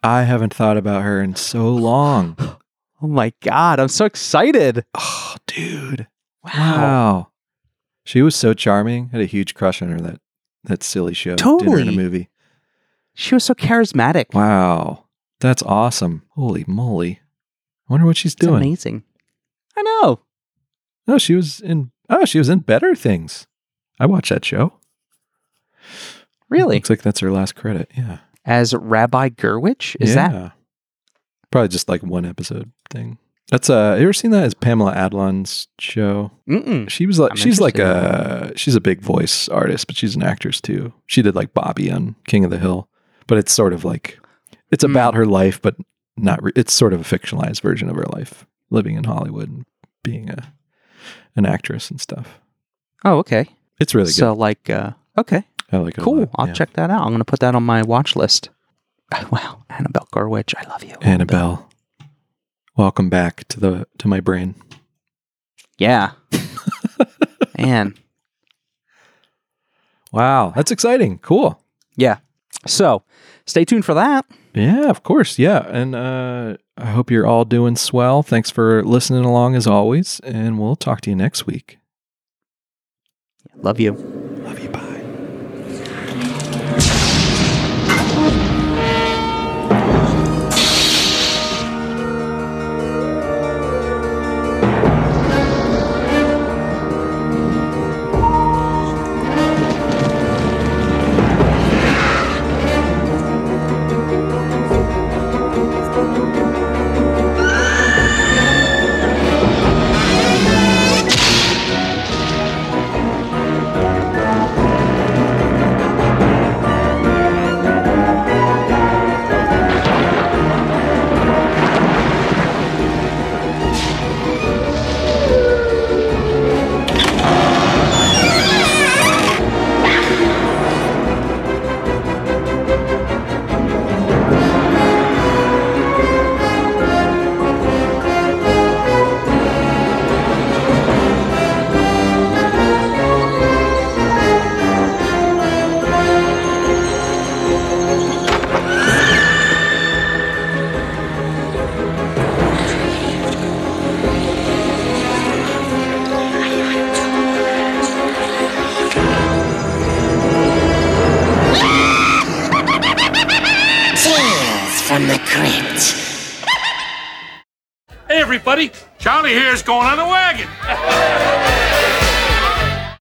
I 0.03 0.23
haven't 0.23 0.55
thought 0.55 0.77
about 0.77 1.03
her 1.03 1.21
in 1.23 1.35
so 1.35 1.69
long. 1.75 2.37
Oh 3.01 3.07
my 3.07 3.33
God, 3.43 3.79
I'm 3.79 3.87
so 3.87 4.07
excited. 4.07 4.85
oh, 4.97 5.37
dude. 5.47 6.09
Wow. 6.43 6.53
Wow. 6.53 7.29
She 8.05 8.23
was 8.23 8.35
so 8.35 8.55
charming. 8.55 9.05
I 9.13 9.19
Had 9.19 9.21
a 9.21 9.27
huge 9.27 9.55
crush 9.55 9.81
on 9.83 9.91
her 9.91 10.01
that 10.01 10.21
that 10.65 10.83
silly 10.83 11.15
show. 11.15 11.37
Dinner 11.37 11.53
in 11.61 11.65
Totally. 11.69 11.89
a 11.95 11.97
movie. 11.97 12.29
She 13.21 13.35
was 13.35 13.43
so 13.43 13.53
charismatic. 13.55 14.33
Wow. 14.33 15.07
That's 15.41 15.63
awesome. 15.65 16.23
Holy 16.37 16.65
moly. 16.69 17.21
I 17.89 17.93
wonder 17.93 18.07
what 18.07 18.17
she's 18.17 18.35
It's 18.35 18.41
doing. 18.47 18.63
amazing. 18.63 19.03
I 19.77 19.83
know. 19.83 20.21
Oh, 21.09 21.19
she 21.19 21.35
was 21.35 21.61
in 21.61 21.91
Oh, 22.09 22.25
she 22.25 22.39
was 22.39 22.49
in 22.49 22.61
Better 22.61 22.95
Things. 22.95 23.47
I 23.99 24.07
watched 24.07 24.31
that 24.31 24.45
show. 24.45 24.75
Really? 26.49 26.77
Looks 26.77 26.91
like 26.91 27.03
that's 27.03 27.21
her 27.21 27.31
last 27.31 27.55
credit. 27.57 27.91
Yeah. 27.97 28.19
As 28.45 28.73
Rabbi 28.75 29.31
Gurwitch? 29.31 29.97
Is 30.01 30.15
that 30.15 30.33
Yeah. 30.33 30.51
probably 31.51 31.69
just 31.69 31.89
like 31.89 32.03
one 32.03 32.25
episode 32.25 32.71
thing? 32.91 33.19
That's 33.51 33.69
uh 33.69 33.97
you 33.99 34.05
ever 34.05 34.13
seen 34.13 34.31
that 34.31 34.45
as 34.45 34.55
Pamela 34.55 34.93
Adlon's 34.95 35.69
show? 35.81 36.31
Mm-mm. 36.49 36.89
She 36.89 37.07
was 37.07 37.19
like 37.19 37.33
I'm 37.33 37.37
she's 37.37 37.61
like 37.61 37.79
a 37.79 38.53
she's 38.57 38.77
a 38.77 38.81
big 38.81 39.01
voice 39.01 39.49
artist, 39.49 39.87
but 39.89 39.97
she's 39.97 40.15
an 40.17 40.23
actress 40.23 40.61
too. 40.61 40.93
She 41.07 41.21
did 41.23 41.35
like 41.35 41.53
Bobby 41.55 41.91
on 41.91 42.15
King 42.27 42.45
of 42.45 42.51
the 42.51 42.59
Hill, 42.59 42.89
but 43.29 43.39
it's 43.39 43.53
sort 43.53 43.73
of 43.73 43.85
like 43.85 44.19
it's 44.73 44.85
Hmm. 44.85 44.91
about 44.91 45.15
her 45.15 45.25
life, 45.27 45.63
but 45.63 45.77
not. 46.17 46.43
Re- 46.43 46.53
it's 46.57 46.73
sort 46.75 46.93
of 46.93 47.01
a 47.01 47.05
fictionalized 47.05 47.61
version 47.63 47.89
of 47.89 47.95
her 47.95 48.07
life, 48.13 48.45
living 48.71 48.97
in 48.97 49.05
Hollywood 49.05 49.49
and 49.49 49.65
being 50.03 50.29
a 50.31 50.53
an 51.37 51.47
actress 51.47 51.89
and 51.91 52.01
stuff. 52.01 52.41
Oh, 53.05 53.19
okay. 53.19 53.47
It's 53.79 53.95
really 53.95 54.09
good. 54.09 54.15
So, 54.15 54.33
like, 54.33 54.69
uh, 54.69 54.91
okay. 55.17 55.45
I 55.71 55.77
like 55.77 55.95
it. 55.97 56.01
a 56.01 56.05
Cool. 56.05 56.19
lot, 56.21 56.31
I'll 56.35 56.47
yeah. 56.49 56.53
check 56.55 56.73
that 56.73 56.91
out. 56.91 57.03
I'm 57.03 57.09
going 57.11 57.19
to 57.19 57.25
put 57.25 57.39
that 57.41 57.55
on 57.55 57.63
my 57.63 57.83
watch 57.83 58.17
list. 58.17 58.51
Wow, 59.31 59.63
Annabelle 59.71 60.09
Gurwitch, 60.13 60.53
I 60.59 60.69
love 60.69 60.83
you. 60.85 60.95
Annabelle, 61.01 61.71
welcome 62.77 63.09
back 63.09 63.47
to 63.49 63.61
the 63.61 63.87
to 63.99 64.09
my 64.09 64.21
brain. 64.21 64.55
Yeah. 65.79 66.11
Man. 67.59 67.95
Wow, 70.13 70.53
that's 70.55 70.71
exciting. 70.71 71.19
Cool. 71.19 71.63
Yeah. 71.97 72.19
So 72.67 73.03
stay 73.47 73.65
tuned 73.65 73.85
for 73.85 73.95
that. 73.95 74.27
Yeah, 74.55 74.89
of 74.89 75.03
course. 75.03 75.39
Yeah. 75.39 75.67
And 75.69 75.95
uh, 75.95 76.57
I 76.77 76.87
hope 76.87 77.11
you're 77.11 77.27
all 77.27 77.45
doing 77.45 77.77
swell. 77.77 78.23
Thanks 78.23 78.51
for 78.51 78.83
listening 78.83 79.25
along 79.25 79.55
as 79.55 79.67
always. 79.67 80.21
And 80.21 80.59
we'll 80.59 80.77
talk 80.77 81.01
to 81.03 81.11
you 81.11 81.17
next 81.17 81.47
week. 81.47 81.79
Love 83.57 83.81
you. 83.81 84.18